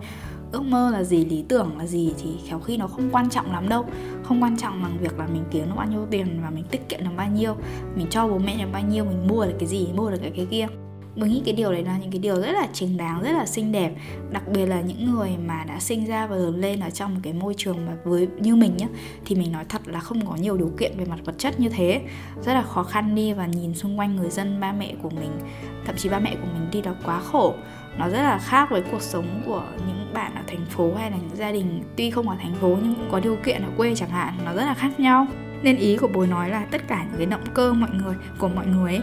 ước 0.52 0.62
mơ 0.62 0.90
là 0.92 1.04
gì, 1.04 1.24
lý 1.24 1.44
tưởng 1.48 1.78
là 1.78 1.86
gì 1.86 2.14
thì 2.22 2.30
khéo 2.46 2.60
khi 2.60 2.76
nó 2.76 2.86
không 2.86 3.10
quan 3.12 3.30
trọng 3.30 3.52
lắm 3.52 3.68
đâu. 3.68 3.84
Không 4.22 4.42
quan 4.42 4.56
trọng 4.56 4.82
bằng 4.82 4.98
việc 5.00 5.18
là 5.18 5.26
mình 5.26 5.44
kiếm 5.50 5.66
được 5.66 5.74
bao 5.76 5.86
nhiêu 5.86 6.06
tiền 6.10 6.40
và 6.42 6.50
mình 6.50 6.64
tiết 6.70 6.88
kiệm 6.88 7.00
được 7.00 7.10
bao 7.16 7.28
nhiêu, 7.28 7.54
mình 7.96 8.06
cho 8.10 8.28
bố 8.28 8.38
mẹ 8.38 8.56
được 8.58 8.68
bao 8.72 8.82
nhiêu, 8.82 9.04
mình 9.04 9.28
mua 9.28 9.44
được 9.44 9.54
cái 9.58 9.68
gì, 9.68 9.88
mua 9.94 10.10
được 10.10 10.18
cái 10.22 10.32
cái 10.36 10.46
kia. 10.50 10.66
Mình 11.14 11.30
nghĩ 11.30 11.42
cái 11.44 11.54
điều 11.54 11.72
đấy 11.72 11.84
là 11.84 11.98
những 11.98 12.10
cái 12.10 12.18
điều 12.18 12.40
rất 12.40 12.52
là 12.52 12.68
chính 12.72 12.96
đáng, 12.96 13.22
rất 13.22 13.32
là 13.32 13.46
xinh 13.46 13.72
đẹp. 13.72 13.94
Đặc 14.30 14.42
biệt 14.52 14.66
là 14.66 14.80
những 14.80 15.14
người 15.14 15.30
mà 15.46 15.64
đã 15.64 15.80
sinh 15.80 16.06
ra 16.06 16.26
và 16.26 16.36
lớn 16.36 16.60
lên 16.60 16.80
ở 16.80 16.90
trong 16.90 17.14
một 17.14 17.20
cái 17.22 17.32
môi 17.32 17.54
trường 17.56 17.86
mà 17.86 17.96
với, 18.04 18.28
như 18.40 18.56
mình 18.56 18.76
nhá, 18.76 18.86
thì 19.24 19.34
mình 19.34 19.52
nói 19.52 19.64
thật 19.68 19.88
là 19.88 20.00
không 20.00 20.26
có 20.26 20.36
nhiều 20.36 20.56
điều 20.56 20.72
kiện 20.78 20.98
về 20.98 21.04
mặt 21.04 21.18
vật 21.24 21.34
chất 21.38 21.60
như 21.60 21.68
thế. 21.68 22.00
Rất 22.44 22.54
là 22.54 22.62
khó 22.62 22.82
khăn 22.82 23.14
đi 23.14 23.32
và 23.32 23.46
nhìn 23.46 23.74
xung 23.74 23.98
quanh 23.98 24.16
người 24.16 24.30
dân, 24.30 24.60
ba 24.60 24.72
mẹ 24.72 24.94
của 25.02 25.10
mình, 25.10 25.30
thậm 25.86 25.96
chí 25.96 26.08
ba 26.08 26.18
mẹ 26.18 26.34
của 26.34 26.48
mình 26.54 26.68
đi 26.72 26.80
đó 26.80 26.94
quá 27.04 27.20
khổ 27.20 27.54
nó 27.98 28.08
rất 28.08 28.22
là 28.22 28.38
khác 28.38 28.70
với 28.70 28.82
cuộc 28.90 29.02
sống 29.02 29.42
của 29.46 29.62
những 29.86 30.10
bạn 30.14 30.34
ở 30.34 30.42
thành 30.46 30.66
phố 30.66 30.94
hay 30.94 31.10
là 31.10 31.16
những 31.16 31.36
gia 31.36 31.52
đình 31.52 31.82
tuy 31.96 32.10
không 32.10 32.28
ở 32.28 32.36
thành 32.42 32.54
phố 32.54 32.68
nhưng 32.82 32.94
cũng 32.94 33.08
có 33.10 33.20
điều 33.20 33.36
kiện 33.36 33.62
ở 33.62 33.68
quê 33.76 33.94
chẳng 33.94 34.10
hạn, 34.10 34.34
nó 34.44 34.54
rất 34.54 34.64
là 34.64 34.74
khác 34.74 35.00
nhau. 35.00 35.26
Nên 35.62 35.76
ý 35.76 35.96
của 35.96 36.08
bố 36.08 36.26
nói 36.26 36.50
là 36.50 36.66
tất 36.70 36.88
cả 36.88 37.04
những 37.04 37.18
cái 37.18 37.26
động 37.26 37.44
cơ 37.54 37.72
mọi 37.72 37.90
người, 37.92 38.14
của 38.38 38.48
mọi 38.48 38.66
người 38.66 38.92
ấy, 38.92 39.02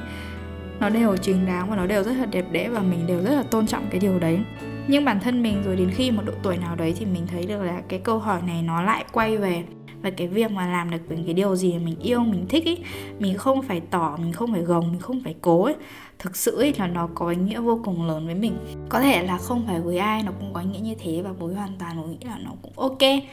nó 0.80 0.90
đều 0.90 1.18
chính 1.18 1.46
đáng 1.46 1.70
và 1.70 1.76
nó 1.76 1.86
đều 1.86 2.04
rất 2.04 2.14
là 2.18 2.26
đẹp 2.26 2.46
đẽ 2.52 2.70
và 2.70 2.80
mình 2.80 3.08
đều 3.08 3.22
rất 3.22 3.36
là 3.36 3.44
tôn 3.44 3.68
trọng 3.68 3.88
cái 3.90 4.00
điều 4.00 4.20
đấy. 4.20 4.40
Nhưng 4.88 5.06
bản 5.06 5.20
thân 5.20 5.44
mình 5.44 5.64
rồi 5.66 5.76
đến 5.76 5.90
khi 5.92 6.12
một 6.12 6.22
độ 6.26 6.34
tuổi 6.44 6.58
nào 6.58 6.76
đấy 6.76 6.96
thì 6.98 7.06
mình 7.06 7.28
thấy 7.28 7.46
được 7.46 7.62
là 7.64 7.82
cái 7.90 8.00
câu 8.00 8.20
hỏi 8.20 8.42
này 8.48 8.62
nó 8.62 8.82
lại 8.82 9.06
quay 9.12 9.38
về 9.38 9.64
và 10.06 10.12
cái 10.12 10.28
việc 10.28 10.52
mà 10.52 10.68
làm 10.68 10.90
được 10.90 10.98
những 11.10 11.26
cái 11.26 11.34
điều 11.34 11.56
gì 11.56 11.74
mình 11.78 12.00
yêu, 12.00 12.20
mình 12.20 12.46
thích 12.50 12.66
ý, 12.66 12.78
mình 13.20 13.38
không 13.38 13.62
phải 13.62 13.82
tỏ, 13.92 14.18
mình 14.22 14.34
không 14.34 14.52
phải 14.52 14.62
gồng, 14.62 14.92
mình 14.92 15.00
không 15.00 15.22
phải 15.24 15.36
cố 15.42 15.64
ấy 15.64 15.76
thực 16.20 16.36
sự 16.36 16.58
ấy 16.58 16.74
là 16.78 16.88
nó 16.88 17.10
có 17.16 17.30
ý 17.30 17.36
nghĩa 17.36 17.60
vô 17.60 17.80
cùng 17.84 18.08
lớn 18.08 18.26
với 18.26 18.36
mình. 18.36 18.58
Có 18.90 19.00
thể 19.00 19.24
là 19.24 19.38
không 19.38 19.64
phải 19.68 19.80
với 19.80 19.98
ai, 19.98 20.24
nó 20.24 20.32
cũng 20.40 20.54
có 20.54 20.62
ý 20.62 20.68
nghĩa 20.68 20.80
như 20.80 20.96
thế 21.00 21.22
và 21.22 21.30
bối 21.40 21.54
hoàn 21.54 21.70
toàn 21.80 21.98
bối 21.98 22.08
nghĩ 22.08 22.18
là 22.26 22.38
nó 22.46 22.52
cũng 22.62 22.72
ok. 22.76 23.24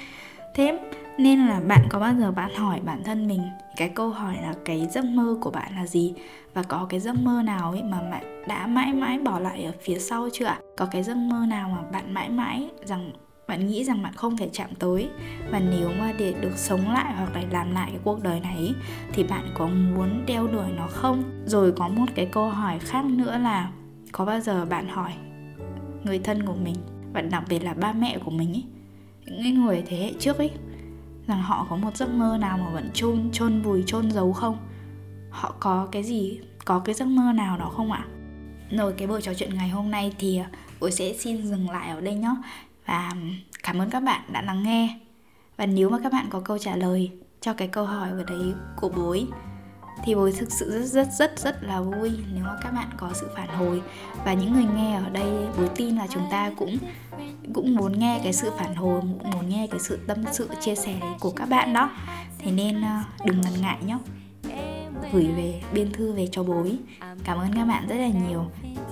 Thế 0.54 0.78
nên 1.18 1.46
là 1.46 1.60
bạn 1.60 1.86
có 1.90 1.98
bao 1.98 2.14
giờ 2.18 2.30
bạn 2.30 2.54
hỏi 2.54 2.80
bản 2.84 3.02
thân 3.04 3.28
mình, 3.28 3.42
cái 3.76 3.88
câu 3.88 4.08
hỏi 4.08 4.36
là 4.42 4.54
cái 4.64 4.86
giấc 4.90 5.04
mơ 5.04 5.36
của 5.40 5.50
bạn 5.50 5.72
là 5.76 5.86
gì? 5.86 6.14
Và 6.54 6.62
có 6.62 6.86
cái 6.88 7.00
giấc 7.00 7.14
mơ 7.14 7.42
nào 7.44 7.70
ấy 7.70 7.82
mà 7.82 8.00
bạn 8.10 8.44
đã 8.48 8.66
mãi 8.66 8.92
mãi 8.92 9.18
bỏ 9.18 9.38
lại 9.38 9.64
ở 9.64 9.72
phía 9.82 9.98
sau 9.98 10.28
chưa 10.32 10.44
ạ? 10.44 10.58
Có 10.76 10.86
cái 10.86 11.02
giấc 11.02 11.16
mơ 11.16 11.44
nào 11.48 11.68
mà 11.68 11.90
bạn 11.92 12.14
mãi 12.14 12.28
mãi 12.28 12.68
rằng 12.84 13.10
bạn 13.52 13.68
nghĩ 13.68 13.84
rằng 13.84 14.02
bạn 14.02 14.14
không 14.14 14.36
thể 14.36 14.50
chạm 14.52 14.70
tới. 14.78 15.08
Và 15.50 15.60
nếu 15.60 15.90
mà 15.98 16.12
để 16.18 16.34
được 16.40 16.56
sống 16.56 16.92
lại 16.92 17.14
hoặc 17.16 17.34
là 17.34 17.42
làm 17.50 17.72
lại 17.72 17.90
cái 17.90 18.00
cuộc 18.04 18.22
đời 18.22 18.40
này 18.40 18.74
thì 19.12 19.22
bạn 19.22 19.44
có 19.54 19.66
muốn 19.66 20.26
đeo 20.26 20.46
đuổi 20.46 20.70
nó 20.76 20.86
không? 20.86 21.42
Rồi 21.46 21.72
có 21.72 21.88
một 21.88 22.06
cái 22.14 22.26
câu 22.26 22.48
hỏi 22.48 22.78
khác 22.78 23.04
nữa 23.04 23.38
là, 23.38 23.70
có 24.12 24.24
bao 24.24 24.40
giờ 24.40 24.64
bạn 24.64 24.88
hỏi 24.88 25.12
người 26.04 26.18
thân 26.18 26.46
của 26.46 26.54
mình, 26.54 26.74
và 27.12 27.20
đặc 27.20 27.44
biệt 27.48 27.64
là 27.64 27.74
ba 27.74 27.92
mẹ 27.92 28.18
của 28.24 28.30
mình 28.30 28.52
ấy 28.52 28.64
những 29.42 29.64
người 29.64 29.82
thế 29.86 29.96
hệ 29.96 30.12
trước 30.18 30.38
ấy 30.38 30.50
rằng 31.26 31.42
họ 31.42 31.66
có 31.70 31.76
một 31.76 31.96
giấc 31.96 32.10
mơ 32.10 32.38
nào 32.40 32.58
mà 32.58 32.70
vẫn 32.70 32.90
chôn 32.94 33.30
chôn 33.32 33.62
vùi, 33.62 33.82
chôn 33.86 34.10
giấu 34.10 34.32
không? 34.32 34.56
Họ 35.30 35.54
có 35.60 35.88
cái 35.92 36.02
gì, 36.02 36.40
có 36.64 36.78
cái 36.78 36.94
giấc 36.94 37.08
mơ 37.08 37.32
nào 37.32 37.58
đó 37.58 37.72
không 37.76 37.92
ạ? 37.92 38.04
Rồi 38.70 38.92
cái 38.92 39.08
buổi 39.08 39.22
trò 39.22 39.34
chuyện 39.34 39.54
ngày 39.54 39.68
hôm 39.68 39.90
nay 39.90 40.14
thì 40.18 40.38
à, 40.38 40.50
tôi 40.80 40.92
sẽ 40.92 41.12
xin 41.12 41.46
dừng 41.46 41.70
lại 41.70 41.90
ở 41.90 42.00
đây 42.00 42.14
nhé 42.14 42.34
và 42.86 43.12
cảm 43.62 43.78
ơn 43.78 43.90
các 43.90 44.00
bạn 44.00 44.20
đã 44.32 44.42
lắng 44.42 44.62
nghe. 44.62 44.98
Và 45.56 45.66
nếu 45.66 45.90
mà 45.90 45.98
các 46.02 46.12
bạn 46.12 46.26
có 46.30 46.40
câu 46.40 46.58
trả 46.58 46.76
lời 46.76 47.10
cho 47.40 47.52
cái 47.52 47.68
câu 47.68 47.84
hỏi 47.84 48.14
vừa 48.14 48.22
đấy 48.22 48.54
của 48.76 48.88
bối, 48.88 49.26
thì 50.04 50.14
bối 50.14 50.32
thực 50.32 50.52
sự 50.52 50.70
rất 50.70 50.86
rất 50.86 51.08
rất 51.12 51.38
rất 51.38 51.62
là 51.62 51.80
vui 51.80 52.10
nếu 52.34 52.44
mà 52.44 52.56
các 52.62 52.70
bạn 52.70 52.88
có 52.96 53.10
sự 53.14 53.28
phản 53.36 53.48
hồi. 53.48 53.82
Và 54.24 54.32
những 54.32 54.52
người 54.52 54.66
nghe 54.76 54.94
ở 54.94 55.10
đây, 55.10 55.46
bối 55.58 55.68
tin 55.76 55.96
là 55.96 56.06
chúng 56.06 56.26
ta 56.30 56.50
cũng 56.56 56.78
cũng 57.54 57.74
muốn 57.74 57.98
nghe 57.98 58.20
cái 58.24 58.32
sự 58.32 58.50
phản 58.58 58.74
hồi 58.74 59.00
cũng 59.00 59.30
muốn 59.30 59.48
nghe 59.48 59.66
cái 59.70 59.80
sự 59.80 59.98
tâm 60.06 60.24
sự, 60.32 60.48
chia 60.60 60.74
sẻ 60.74 61.00
của 61.20 61.30
các 61.30 61.48
bạn 61.48 61.72
đó. 61.72 61.90
Thế 62.38 62.50
nên 62.50 62.82
ờ, 62.82 62.98
đừng 63.24 63.40
ngần 63.40 63.60
ngại 63.60 63.78
nhé 63.86 63.98
gửi 65.12 65.28
về, 65.36 65.60
biên 65.72 65.92
thư 65.92 66.12
về 66.12 66.28
cho 66.32 66.42
bối 66.42 66.78
cảm 67.24 67.38
ơn 67.38 67.52
các 67.54 67.64
bạn 67.64 67.86
rất 67.88 67.96
là 67.96 68.08
nhiều. 68.08 68.44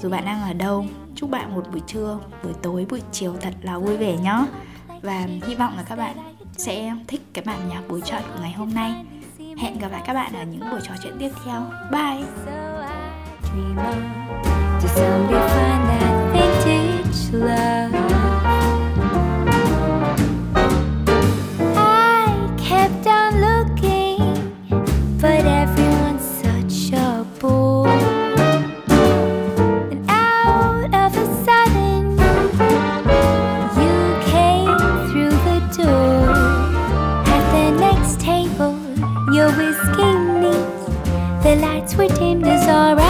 Dù 0.02 0.11
bạn 0.11 0.24
đang 0.24 0.42
ở 0.42 0.52
đâu, 0.52 0.87
chúc 1.14 1.30
bạn 1.30 1.54
một 1.54 1.64
buổi 1.72 1.80
trưa, 1.87 2.18
buổi 2.42 2.52
tối, 2.62 2.87
buổi 2.90 3.02
chiều 3.12 3.35
thật 3.40 3.54
là 3.62 3.78
vui 3.78 3.96
vẻ 3.96 4.16
nhé 4.16 4.46
và 5.02 5.26
hy 5.46 5.54
vọng 5.54 5.76
là 5.76 5.83
các 5.83 5.96
bạn 5.96 6.16
sẽ 6.56 6.92
thích 7.09 7.20
cái 7.33 7.44
bản 7.44 7.68
nhạc 7.68 7.83
buổi 7.88 8.00
chọn 8.00 8.22
của 8.22 8.42
ngày 8.42 8.52
hôm 8.52 8.74
nay. 8.74 9.04
Hẹn 9.59 9.78
gặp 9.78 9.92
lại 9.92 10.02
các 10.06 10.14
bạn 10.14 10.33
ở 10.33 10.44
những 10.44 10.70
buổi 10.70 10.80
trò 10.83 10.94
chuyện 11.02 11.14
tiếp 11.18 11.30
theo. 11.44 11.62
Bye! 11.90 12.24
Love 17.33 17.99
were 42.00 42.08
tamed 42.16 42.46
is 42.46 42.66
alright. 42.66 43.10